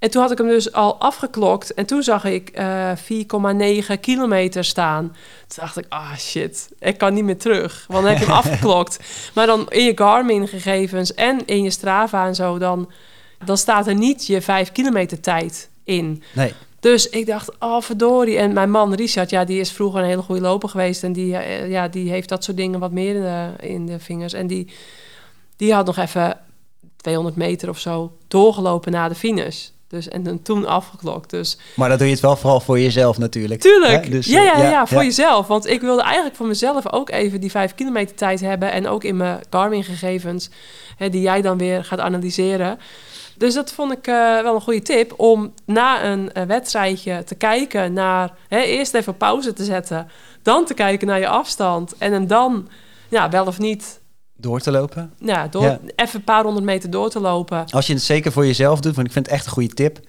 [0.02, 1.74] En toen had ik hem dus al afgeklokt.
[1.74, 5.08] En toen zag ik eh 4,9 kilometer staan.
[5.48, 7.86] Toen dacht ik, ah shit, ik kan niet meer terug.
[7.88, 9.00] Want dan heb je hem afgeklokt.
[9.34, 12.58] Maar dan in je Garmin-gegevens en in je Strava en zo...
[12.58, 12.92] Dan,
[13.46, 16.24] dan staat er niet je 5 kilometer tijd in.
[16.34, 16.54] Nee.
[16.80, 18.38] Dus ik dacht, oh verdorie.
[18.38, 21.04] En mijn man Richard, ja, die is vroeger een hele goede loper geweest.
[21.04, 24.00] En die, eh, ja, die heeft dat soort dingen wat meer in de, in de
[24.00, 24.34] vingers.
[24.34, 24.68] En die,
[25.56, 26.38] die had nog even
[26.98, 29.70] 200 meter of zo doorgelopen naar de finish.
[29.92, 31.30] Dus, en dan toen afgeklokt.
[31.30, 33.62] Dus Maar dat doe je het wel vooral voor jezelf natuurlijk.
[33.62, 34.12] tuurlijk?
[34.12, 35.48] Dus, ja, eh, ja, ja, voor jezelf.
[35.48, 38.72] Want ik wilde eigenlijk voor mezelf ook even die 5 kilometer tijd hebben.
[38.72, 40.50] En ook in mijn Garmin-gegevens,
[40.98, 42.80] hè, die jij dan weer gaat analyseren.
[43.38, 47.36] Dus dat vond ik eh, wel een goede tip om na een eh, wedstrijdje te
[47.36, 48.34] kijken naar...
[48.48, 50.10] Hè, eerst even pauze te zetten,
[50.42, 51.98] dan te kijken naar je afstand.
[51.98, 52.68] En hem dan,
[53.10, 54.01] ja, wel of niet,
[54.42, 55.14] Door te lopen.
[55.20, 55.80] ja, door, Ja.
[55.96, 57.66] even een paar honderd meter door te lopen.
[57.70, 60.00] Als je het zeker voor jezelf doet, want ik vind het echt een goede tip.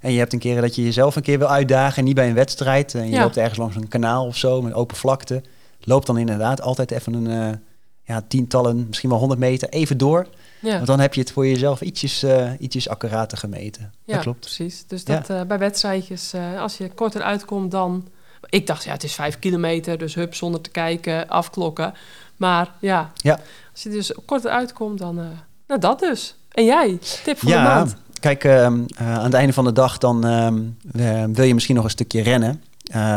[0.00, 2.28] En je hebt een keer dat je jezelf een keer wil uitdagen en niet bij
[2.28, 2.94] een wedstrijd.
[2.94, 3.22] En je Ja.
[3.22, 5.42] loopt ergens langs een kanaal of zo met open vlakte.
[5.80, 7.56] Loop dan inderdaad altijd even een eh,
[8.04, 10.26] ja, tientallen, misschien wel 100 meter even door.
[10.60, 10.74] Ja.
[10.74, 13.92] Want dan heb je het voor jezelf ietsjes, eh, ietsjes accurater gemeten.
[14.04, 14.40] Ja, Dat klopt.
[14.40, 14.84] precies.
[14.86, 15.14] Dus Ja.
[15.14, 18.08] dat eh, bij wedstrijdjes, eh, als je korter uitkomt dan...
[18.48, 21.94] Ik dacht, ja, het is vijf kilometer, dus hup, zonder te kijken, afklokken.
[22.36, 23.40] Maar ja, Ja.
[23.84, 25.18] Als je dus korter uitkomt, dan...
[25.18, 25.24] eh,
[25.66, 26.36] nou, dat dus.
[26.50, 27.94] En jij, tip van de maand.
[28.20, 30.58] kijk, ehm, eh, aan het einde van de dag dan ehm,
[30.92, 32.62] eh, wil je misschien nog een stukje rennen.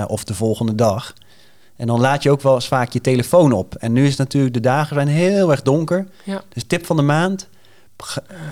[0.07, 1.13] of de volgende dag.
[1.75, 3.75] En dan laat je ook wel eens vaak je telefoon op.
[3.75, 6.07] En nu is natuurlijk, de dagen zijn heel erg donker.
[6.23, 6.41] Ja.
[6.49, 7.47] Dus tip van de maand,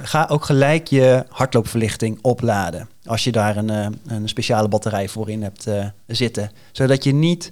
[0.04, 2.90] ga- ook gelijk je hardloopverlichting opladen.
[3.06, 3.70] Als je daar een,
[4.08, 5.68] een speciale batterij voor in hebt
[6.08, 6.52] zitten.
[6.72, 7.52] Zodat je niet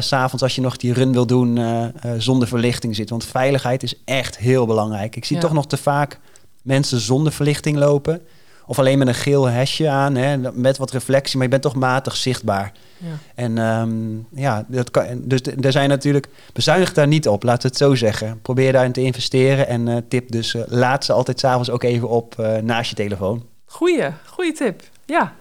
[0.00, 3.10] s s'avonds als je nog die run wil doen eh, eh, zonder verlichting zit.
[3.10, 5.16] Want veiligheid is echt heel belangrijk.
[5.16, 5.42] Ik zie Ja.
[5.42, 6.18] toch nog te vaak
[6.62, 8.20] mensen zonder verlichting lopen.
[8.66, 11.74] Of alleen met een geel hesje aan, hè, met wat reflectie, maar je bent toch
[11.74, 12.72] matig zichtbaar.
[12.96, 13.06] Ja.
[13.34, 17.76] En ehm, ja, dat kan, dus er zijn natuurlijk, bezuinig daar niet op, we het
[17.76, 18.40] zo zeggen.
[18.42, 22.90] Probeer daarin te investeren en tip dus, laat ze altijd s'avonds ook even op naast
[22.90, 23.44] je telefoon.
[23.66, 24.82] Goeie, goeie tip.
[25.06, 25.32] Ja.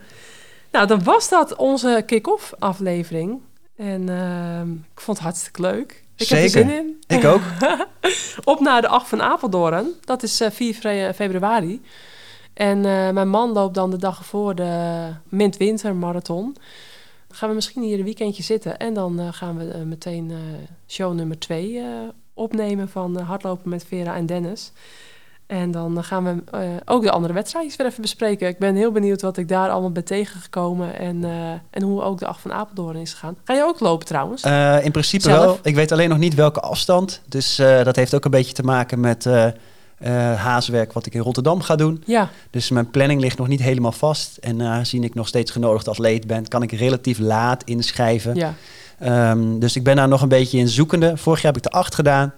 [0.71, 3.39] Nou, dan was dat onze kick-off aflevering.
[3.77, 6.03] En ehm, ik vond het hartstikke leuk.
[6.15, 6.69] Ik heb er Zeker.
[6.69, 7.17] zin in.
[7.17, 7.41] Ik ook.
[8.53, 9.87] Op naar de 8 van Apeldoorn.
[10.01, 11.81] Dat is eh, 4 fre- februari.
[12.53, 16.53] En eh, mijn man loopt dan de dag voor de Mint-Winter Marathon.
[17.27, 18.77] Dan gaan we misschien hier een weekendje zitten.
[18.77, 20.37] En dan eh, gaan we eh, meteen eh,
[20.87, 21.83] show nummer 2
[22.33, 24.71] opnemen van eh, Hardlopen met Vera en Dennis.
[25.47, 28.47] En dan gaan we eh, ook de andere wedstrijdjes weer even bespreken.
[28.47, 30.99] Ik ben heel benieuwd wat ik daar allemaal ben tegengekomen.
[30.99, 33.37] En, eh, en hoe ook de 8 van Apeldoorn is gegaan.
[33.43, 34.41] Ga je ook lopen trouwens?
[34.41, 35.45] Eh, in principe Zelf?
[35.45, 35.59] wel.
[35.61, 37.21] Ik weet alleen nog niet welke afstand.
[37.27, 39.47] Dus eh, dat heeft ook een beetje te maken met eh
[39.97, 42.03] eh, haaswerk wat ik in Rotterdam ga doen.
[42.05, 44.37] ja, Dus mijn planning ligt nog niet helemaal vast.
[44.37, 48.35] En eh, aangezien ik nog steeds genodigd atleet ben, kan ik relatief laat inschrijven.
[48.35, 48.53] ja.
[48.99, 51.17] Ehm, dus ik ben daar nog een beetje in zoekende.
[51.17, 52.33] Vorig jaar heb ik de acht gedaan.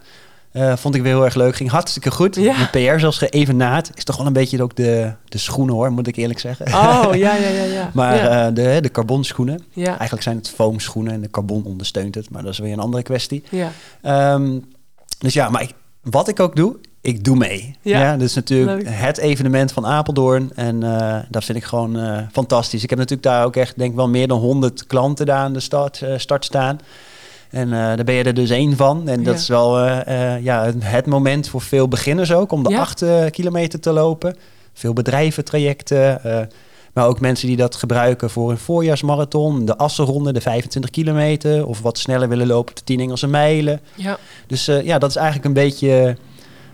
[0.51, 1.55] Eh, vond ik weer heel erg leuk.
[1.55, 2.35] Ging hartstikke goed.
[2.35, 2.55] Ja.
[2.57, 3.91] Mijn PR zelfs geëvenaard.
[3.93, 6.65] Is toch wel een beetje ook de, de schoenen hoor, moet ik eerlijk zeggen.
[6.67, 7.63] Oh, ja, ja, ja.
[7.63, 7.89] ja.
[7.93, 8.47] maar ja.
[8.47, 9.63] eh, de, de carbon schoenen.
[9.73, 9.87] ja.
[9.87, 12.29] Eigenlijk zijn het foam schoenen en de carbon ondersteunt het.
[12.29, 13.43] Maar dat is weer een andere kwestie.
[13.49, 13.71] ja.
[14.01, 14.59] Ehm,
[15.19, 15.73] dus ja, maar ik,
[16.03, 17.75] wat ik ook doe, ik doe mee.
[17.81, 17.99] Ja.
[17.99, 18.93] Ja, dus natuurlijk Leuk.
[18.95, 20.51] het evenement van Apeldoorn.
[20.55, 22.83] En eh, dat vind ik gewoon fantastisch.
[22.83, 25.53] Ik heb natuurlijk daar ook echt, denk ik wel meer dan 100 klanten daar aan
[25.53, 26.79] de start, start staan.
[27.49, 29.07] En eh, daar ben je er dus één van.
[29.07, 29.39] En dat Ja.
[29.39, 32.79] is wel eh, eh, ja, het moment voor veel beginners ook om de Ja.
[32.79, 34.35] acht eh, kilometer te lopen.
[34.73, 36.23] Veel bedrijventrajecten.
[36.23, 36.39] eh
[36.93, 41.65] maar ook mensen die dat gebruiken voor een voorjaarsmarathon, de Assenronde, de 25 kilometer.
[41.67, 43.79] Of wat sneller willen lopen op de 10 Engelse mijlen.
[43.95, 44.17] ja.
[44.47, 46.17] Dus ja, dat is eigenlijk een beetje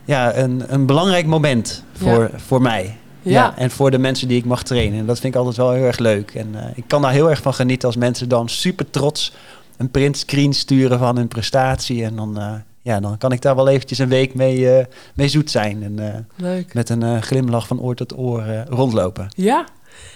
[0.05, 2.97] ja, een, een belangrijk moment voor, voor mij.
[3.21, 3.31] Ja.
[3.31, 3.57] Ja.
[3.57, 4.99] en voor de mensen die ik mag trainen.
[4.99, 6.31] En dat vind ik altijd wel heel erg leuk.
[6.35, 9.33] En ik kan daar heel erg van genieten als mensen dan super trots
[9.77, 12.03] een printscreen sturen van hun prestatie.
[12.03, 15.27] En dan, eh, ja, dan kan ik daar wel eventjes een week mee, eh, mee
[15.27, 15.83] zoet zijn.
[15.83, 16.73] En eh, Leuk.
[16.73, 19.27] met een glimlach van oor tot oor rondlopen.
[19.35, 19.65] Ja.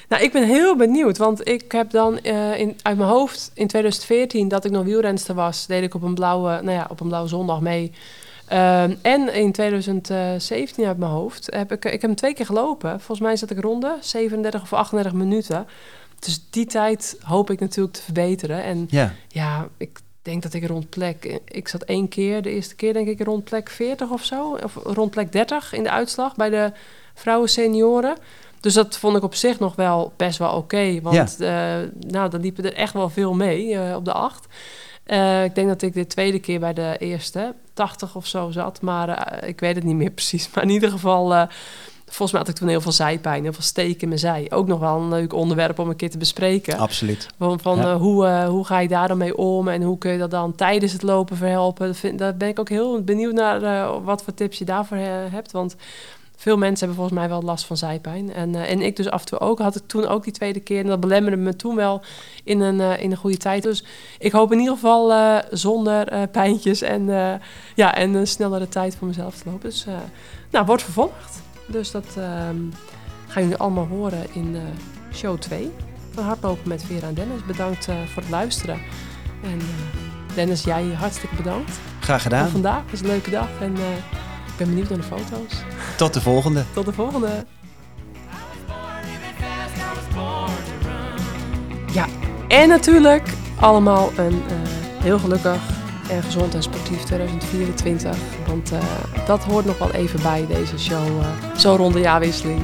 [0.10, 4.48] Nou, ik ben heel benieuwd, want ik heb dan in, uit mijn hoofd in 2014
[4.48, 7.30] dat ik nog wielrenster was, deed ik op een blauwe, nou ja, op een blauwe
[7.30, 7.92] zondag mee.
[8.50, 12.90] Ehm, en in 2017 uit mijn hoofd heb ik, ik heb hem twee keer gelopen.
[12.90, 15.68] Volgens mij zat ik ronde 37 of 38 minuten.
[16.20, 18.64] Dus die tijd hoop ik natuurlijk te verbeteren.
[18.64, 21.40] En Ja, ja, ik denk dat ik rond plek...
[21.46, 24.58] Ik zat één keer, de eerste keer denk ik rond plek 40 of zo.
[24.64, 26.72] Of rond plek 30 in de uitslag bij de
[27.14, 28.18] vrouwen senioren.
[28.60, 31.02] Dus dat vond ik op zich nog wel best wel oké.
[31.02, 34.48] want eh, nou, dan liepen er echt wel veel mee eh, op de acht.
[35.04, 38.82] Eh, ik denk dat ik de tweede keer bij de eerste 80 of zo zat.
[38.82, 40.50] Maar ik weet het niet meer precies.
[40.54, 41.48] Maar in ieder geval...
[42.10, 44.48] Volgens mij had ik toen heel veel zijpijn, heel veel steek in mijn zij.
[44.50, 46.78] Ook nog wel een leuk onderwerp om een keer te bespreken.
[46.78, 47.28] absoluut.
[47.38, 47.84] Van, van Ja.
[47.92, 50.32] eh, hoe, eh, hoe ga je daar dan mee om en hoe kun je dat
[50.32, 51.88] dan tijdens het lopen verhelpen?
[51.88, 54.98] Dat vind, daar ben ik ook heel benieuwd naar eh, wat voor tips je daarvoor
[55.32, 55.52] hebt.
[55.52, 55.76] Want
[56.36, 58.34] veel mensen hebben volgens mij wel last van zijpijn.
[58.34, 59.60] En, en ik dus af en toe ook.
[59.60, 60.80] Had ik toen ook die tweede keer.
[60.80, 62.02] En dat belemmerde me toen wel
[62.44, 63.64] in een, in een goede tijd.
[63.64, 63.84] Dus
[64.20, 67.06] ik hoop in ieder geval zonder pijntjes en,
[67.76, 69.70] ja, en een snellere tijd voor mezelf te lopen.
[69.70, 69.86] Dus
[70.50, 71.42] nou, wordt vervolgd.
[71.72, 72.58] Dus dat ehm,
[73.28, 74.62] gaan jullie allemaal horen in eh,
[75.14, 75.72] show 2
[76.14, 77.46] van Hardlopen met Vera en Dennis.
[77.46, 78.76] Bedankt eh, voor het luisteren.
[79.44, 82.50] En eh, Dennis, jij hartstikke bedankt Graag gedaan.
[82.50, 82.82] vandaag.
[82.92, 83.72] Was een leuke dag en
[84.48, 85.64] ik ben benieuwd naar de foto's.
[85.98, 86.64] Tot de volgende.
[86.74, 87.46] Tot de volgende.
[91.94, 92.06] Ja,
[92.48, 94.42] en natuurlijk allemaal een
[95.02, 95.79] heel gelukkig
[96.10, 98.18] en gezond en sportief 2024.
[98.48, 98.80] Want eh,
[99.26, 102.62] dat hoort nog wel even bij deze show, eh, zo rond jaarwisseling.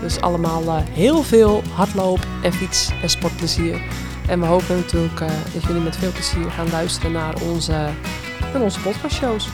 [0.00, 3.82] Dus allemaal eh, heel veel hardloop en fiets en sportplezier.
[4.28, 5.18] En we hopen natuurlijk
[5.52, 7.88] dat jullie met veel plezier gaan luisteren naar onze,
[8.52, 9.48] naar onze podcastshows.